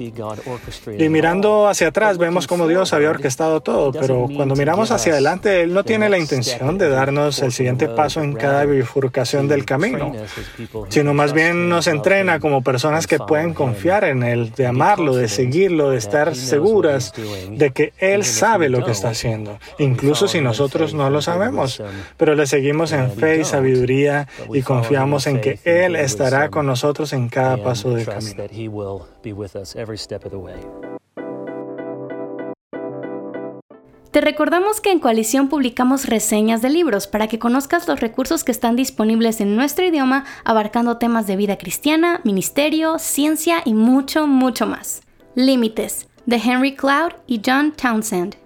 Y 0.99 1.09
mirando 1.09 1.68
hacia 1.68 1.88
atrás 1.88 2.18
vemos 2.18 2.47
cómo 2.47 2.68
Dios 2.68 2.92
había 2.92 3.11
orquestado 3.11 3.61
todo, 3.61 3.92
pero 3.92 4.29
cuando 4.35 4.55
miramos 4.55 4.90
hacia 4.90 5.12
adelante, 5.12 5.62
Él 5.62 5.75
no 5.75 5.85
tiene 5.85 6.09
la 6.09 6.18
intención 6.18 6.79
de 6.79 6.88
darnos 6.88 7.40
el 7.40 7.53
siguiente 7.53 7.88
paso 7.88 8.23
en 8.23 8.35
cada 8.35 8.64
bifurcación 8.64 9.49
del 9.49 9.64
camino 9.64 10.12
sino 10.88 11.14
más 11.14 11.32
bien 11.32 11.68
nos 11.68 11.87
entrena 11.87 12.40
como 12.40 12.62
personas 12.62 13.06
que 13.06 13.18
pueden 13.18 13.54
confiar 13.54 14.04
en 14.04 14.22
Él, 14.22 14.52
de 14.52 14.66
amarlo, 14.66 15.14
de 15.14 15.28
seguirlo, 15.28 15.90
de 15.90 15.98
estar 15.98 16.35
seguras 16.35 17.12
de 17.50 17.70
que 17.70 17.92
Él 17.98 18.24
sabe 18.24 18.68
lo 18.68 18.85
que 18.85 18.92
está 18.92 19.11
haciendo, 19.11 19.58
incluso 19.78 20.28
si 20.28 20.40
nosotros 20.40 20.94
no 20.94 21.11
lo 21.11 21.22
sabemos, 21.22 21.82
pero 22.16 22.35
le 22.35 22.46
seguimos 22.46 22.92
en 22.92 23.11
fe 23.12 23.40
y 23.40 23.44
sabiduría 23.44 24.28
y 24.52 24.62
confiamos 24.62 25.26
en 25.26 25.40
que 25.40 25.58
Él 25.64 25.96
estará 25.96 26.48
con 26.48 26.66
nosotros 26.66 27.12
en 27.12 27.28
cada 27.28 27.56
paso 27.62 27.94
del 27.94 28.06
camino. 28.06 28.44
Te 34.12 34.20
recordamos 34.20 34.83
que 34.83 34.92
en 34.92 34.98
Coalición 34.98 35.48
publicamos 35.48 36.05
reseñas 36.05 36.61
de 36.61 36.68
libros 36.68 37.07
para 37.07 37.29
que 37.29 37.38
conozcas 37.38 37.88
los 37.88 38.01
recursos 38.01 38.44
que 38.44 38.53
están 38.53 38.77
disponibles 38.77 39.40
en 39.40 39.57
nuestro 39.57 39.87
idioma 39.87 40.27
abarcando 40.44 40.98
temas 40.98 41.27
de 41.27 41.37
vida 41.37 41.57
cristiana, 41.57 42.20
ministerio, 42.22 42.98
ciencia 42.98 43.62
y 43.64 43.72
mucho, 43.72 44.27
mucho 44.27 44.66
más. 44.66 45.01
Límites, 45.35 46.09
de 46.27 46.37
Henry 46.37 46.77
Cloud 46.77 47.12
y 47.27 47.40
John 47.42 47.72
Townsend. 47.72 48.37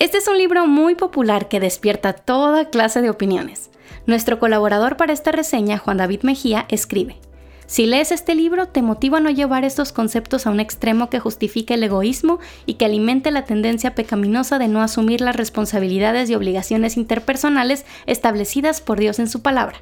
Este 0.00 0.16
es 0.16 0.26
un 0.26 0.38
libro 0.38 0.66
muy 0.66 0.94
popular 0.94 1.48
que 1.48 1.60
despierta 1.60 2.14
toda 2.14 2.70
clase 2.70 3.02
de 3.02 3.10
opiniones. 3.10 3.68
Nuestro 4.06 4.38
colaborador 4.38 4.96
para 4.96 5.12
esta 5.12 5.32
reseña, 5.32 5.76
Juan 5.76 5.98
David 5.98 6.22
Mejía, 6.22 6.64
escribe, 6.70 7.18
si 7.66 7.86
lees 7.86 8.12
este 8.12 8.34
libro, 8.34 8.68
te 8.68 8.82
motiva 8.82 9.18
a 9.18 9.20
no 9.20 9.30
llevar 9.30 9.64
estos 9.64 9.92
conceptos 9.92 10.46
a 10.46 10.50
un 10.50 10.60
extremo 10.60 11.08
que 11.08 11.20
justifique 11.20 11.74
el 11.74 11.82
egoísmo 11.82 12.38
y 12.66 12.74
que 12.74 12.84
alimente 12.84 13.30
la 13.30 13.44
tendencia 13.44 13.94
pecaminosa 13.94 14.58
de 14.58 14.68
no 14.68 14.82
asumir 14.82 15.20
las 15.20 15.36
responsabilidades 15.36 16.28
y 16.28 16.34
obligaciones 16.34 16.96
interpersonales 16.96 17.86
establecidas 18.06 18.80
por 18.80 18.98
Dios 18.98 19.18
en 19.18 19.28
su 19.28 19.40
palabra. 19.40 19.78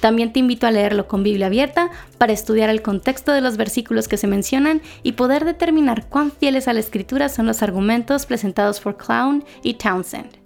También 0.00 0.32
te 0.32 0.40
invito 0.40 0.66
a 0.66 0.70
leerlo 0.70 1.08
con 1.08 1.22
Biblia 1.22 1.46
abierta 1.46 1.90
para 2.18 2.32
estudiar 2.32 2.68
el 2.68 2.82
contexto 2.82 3.32
de 3.32 3.40
los 3.40 3.56
versículos 3.56 4.06
que 4.08 4.16
se 4.16 4.26
mencionan 4.26 4.82
y 5.02 5.12
poder 5.12 5.44
determinar 5.44 6.06
cuán 6.08 6.30
fieles 6.30 6.68
a 6.68 6.72
la 6.72 6.80
escritura 6.80 7.28
son 7.28 7.46
los 7.46 7.62
argumentos 7.62 8.26
presentados 8.26 8.80
por 8.80 8.96
Clown 8.96 9.44
y 9.62 9.74
Townsend. 9.74 10.43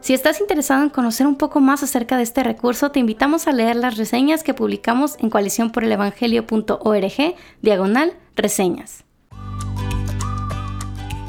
Si 0.00 0.14
estás 0.14 0.40
interesado 0.40 0.82
en 0.82 0.88
conocer 0.88 1.26
un 1.26 1.36
poco 1.36 1.60
más 1.60 1.82
acerca 1.82 2.16
de 2.16 2.22
este 2.22 2.42
recurso, 2.42 2.90
te 2.90 3.00
invitamos 3.00 3.46
a 3.46 3.52
leer 3.52 3.76
las 3.76 3.98
reseñas 3.98 4.42
que 4.42 4.54
publicamos 4.54 5.16
en 5.18 5.28
coaliciónporelevangelio.org, 5.28 7.34
diagonal 7.60 8.14
reseñas. 8.34 9.04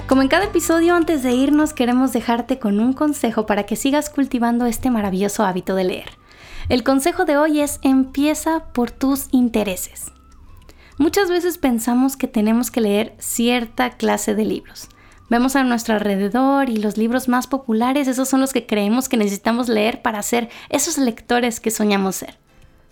Como 0.07 0.21
en 0.21 0.29
cada 0.29 0.45
episodio, 0.45 0.95
antes 0.95 1.21
de 1.21 1.33
irnos, 1.33 1.73
queremos 1.73 2.13
dejarte 2.13 2.59
con 2.59 2.79
un 2.79 2.93
consejo 2.93 3.45
para 3.45 3.65
que 3.65 3.75
sigas 3.75 4.09
cultivando 4.09 4.65
este 4.65 4.89
maravilloso 4.89 5.43
hábito 5.43 5.75
de 5.75 5.83
leer. 5.83 6.11
El 6.69 6.83
consejo 6.83 7.25
de 7.25 7.37
hoy 7.37 7.59
es 7.59 7.79
empieza 7.81 8.71
por 8.71 8.91
tus 8.91 9.27
intereses. 9.31 10.13
Muchas 10.97 11.29
veces 11.29 11.57
pensamos 11.57 12.15
que 12.15 12.27
tenemos 12.27 12.71
que 12.71 12.79
leer 12.79 13.15
cierta 13.19 13.89
clase 13.91 14.33
de 14.33 14.45
libros 14.45 14.87
vemos 15.31 15.55
a 15.55 15.63
nuestro 15.63 15.93
alrededor 15.95 16.69
y 16.69 16.75
los 16.75 16.97
libros 16.97 17.29
más 17.29 17.47
populares, 17.47 18.09
esos 18.09 18.27
son 18.27 18.41
los 18.41 18.51
que 18.51 18.65
creemos 18.65 19.07
que 19.07 19.15
necesitamos 19.15 19.69
leer 19.69 20.01
para 20.01 20.21
ser 20.23 20.49
esos 20.67 20.97
lectores 20.97 21.61
que 21.61 21.71
soñamos 21.71 22.17
ser. 22.17 22.37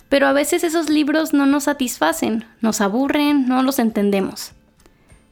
Pero 0.08 0.26
a 0.26 0.32
veces 0.32 0.64
esos 0.64 0.90
libros 0.90 1.34
no 1.34 1.46
nos 1.46 1.66
satisfacen, 1.66 2.46
nos 2.62 2.80
aburren, 2.80 3.46
no 3.50 3.62
los 3.62 3.78
entendemos. 3.78 4.54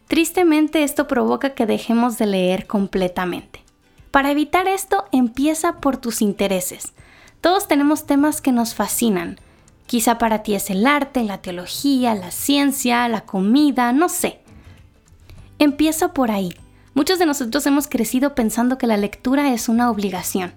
Tristemente 0.10 0.84
esto 0.84 1.08
provoca 1.08 1.52
que 1.52 1.66
dejemos 1.66 2.18
de 2.18 2.26
leer 2.26 2.68
completamente. 2.68 3.64
Para 4.12 4.30
evitar 4.30 4.68
esto, 4.68 5.06
empieza 5.14 5.78
por 5.78 5.96
tus 5.96 6.22
intereses. 6.22 6.92
Todos 7.40 7.70
tenemos 7.70 8.06
temas 8.06 8.42
que 8.42 8.52
nos 8.52 8.76
fascinan. 8.76 9.40
Quizá 9.86 10.18
para 10.18 10.44
ti 10.44 10.56
es 10.56 10.70
el 10.70 10.86
arte, 10.86 11.24
la 11.24 11.38
teología, 11.38 12.16
la 12.16 12.32
ciencia, 12.32 13.08
la 13.08 13.22
comida, 13.22 13.94
no 13.94 14.10
sé. 14.10 14.42
Empieza 15.58 16.12
por 16.14 16.32
ahí. 16.32 16.54
Muchos 16.98 17.20
de 17.20 17.28
nosotros 17.28 17.64
hemos 17.68 17.88
crecido 17.88 18.34
pensando 18.34 18.80
que 18.80 18.88
la 18.88 18.98
lectura 18.98 19.54
es 19.54 19.70
una 19.70 19.92
obligación. 19.92 20.54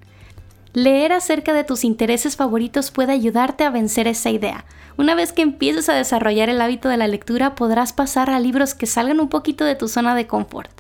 Leer 0.73 1.13
acerca 1.13 1.53
de 1.53 1.65
tus 1.65 1.85
intereses 1.85 2.35
favoritos 2.35 2.91
puede 2.91 3.13
ayudarte 3.13 3.63
a 3.63 3.69
vencer 3.69 4.09
esa 4.09 4.31
idea. 4.31 4.65
Una 4.97 5.15
vez 5.15 5.35
que 5.35 5.43
empieces 5.43 5.91
a 5.91 5.95
desarrollar 5.95 6.49
el 6.49 6.63
hábito 6.63 6.89
de 6.89 6.97
la 6.97 7.09
lectura, 7.09 7.55
podrás 7.55 7.93
pasar 7.93 8.31
a 8.31 8.41
libros 8.41 8.73
que 8.73 8.87
salgan 8.87 9.21
un 9.21 9.29
poquito 9.29 9.67
de 9.67 9.75
tu 9.75 9.87
zona 9.87 10.15
de 10.15 10.27
confort. 10.27 10.71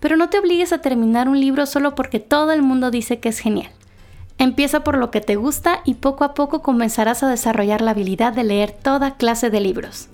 Pero 0.00 0.16
no 0.16 0.30
te 0.30 0.38
obligues 0.38 0.72
a 0.72 0.78
terminar 0.78 1.28
un 1.28 1.38
libro 1.38 1.66
solo 1.66 1.94
porque 1.94 2.18
todo 2.18 2.52
el 2.52 2.62
mundo 2.62 2.90
dice 2.90 3.20
que 3.20 3.28
es 3.28 3.40
genial. 3.40 3.72
Empieza 4.38 4.84
por 4.84 4.96
lo 4.96 5.10
que 5.10 5.20
te 5.20 5.36
gusta 5.36 5.82
y 5.84 5.96
poco 5.96 6.24
a 6.24 6.32
poco 6.32 6.62
comenzarás 6.62 7.22
a 7.22 7.28
desarrollar 7.28 7.82
la 7.82 7.90
habilidad 7.90 8.32
de 8.32 8.44
leer 8.44 8.72
toda 8.72 9.18
clase 9.18 9.50
de 9.50 9.60
libros. 9.60 10.08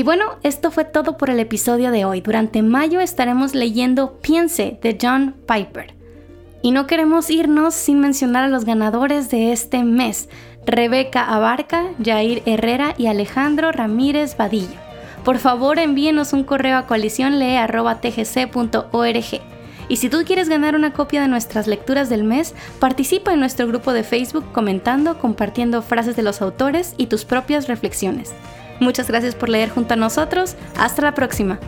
Y 0.00 0.02
bueno, 0.02 0.36
esto 0.42 0.70
fue 0.70 0.86
todo 0.86 1.18
por 1.18 1.28
el 1.28 1.38
episodio 1.40 1.90
de 1.90 2.06
hoy. 2.06 2.22
Durante 2.22 2.62
mayo 2.62 3.00
estaremos 3.00 3.54
leyendo 3.54 4.14
Piense 4.22 4.78
de 4.80 4.96
John 4.98 5.34
Piper. 5.46 5.92
Y 6.62 6.70
no 6.70 6.86
queremos 6.86 7.28
irnos 7.28 7.74
sin 7.74 8.00
mencionar 8.00 8.44
a 8.44 8.48
los 8.48 8.64
ganadores 8.64 9.28
de 9.28 9.52
este 9.52 9.84
mes, 9.84 10.30
Rebeca 10.64 11.26
Abarca, 11.26 11.84
Jair 12.02 12.42
Herrera 12.46 12.94
y 12.96 13.08
Alejandro 13.08 13.72
Ramírez 13.72 14.38
Vadillo. 14.38 14.78
Por 15.22 15.36
favor 15.36 15.78
envíenos 15.78 16.32
un 16.32 16.44
correo 16.44 16.78
a 16.78 16.86
coaliciónlee.tgc.org. 16.86 19.40
Y 19.88 19.96
si 19.96 20.08
tú 20.08 20.22
quieres 20.24 20.48
ganar 20.48 20.76
una 20.76 20.94
copia 20.94 21.20
de 21.20 21.28
nuestras 21.28 21.66
lecturas 21.66 22.08
del 22.08 22.24
mes, 22.24 22.54
participa 22.78 23.34
en 23.34 23.40
nuestro 23.40 23.66
grupo 23.66 23.92
de 23.92 24.02
Facebook 24.02 24.50
comentando, 24.52 25.18
compartiendo 25.18 25.82
frases 25.82 26.16
de 26.16 26.22
los 26.22 26.40
autores 26.40 26.94
y 26.96 27.08
tus 27.08 27.26
propias 27.26 27.68
reflexiones. 27.68 28.32
Muchas 28.80 29.08
gracias 29.08 29.34
por 29.34 29.48
leer 29.48 29.70
junto 29.70 29.94
a 29.94 29.96
nosotros. 29.96 30.56
Hasta 30.76 31.02
la 31.02 31.14
próxima. 31.14 31.60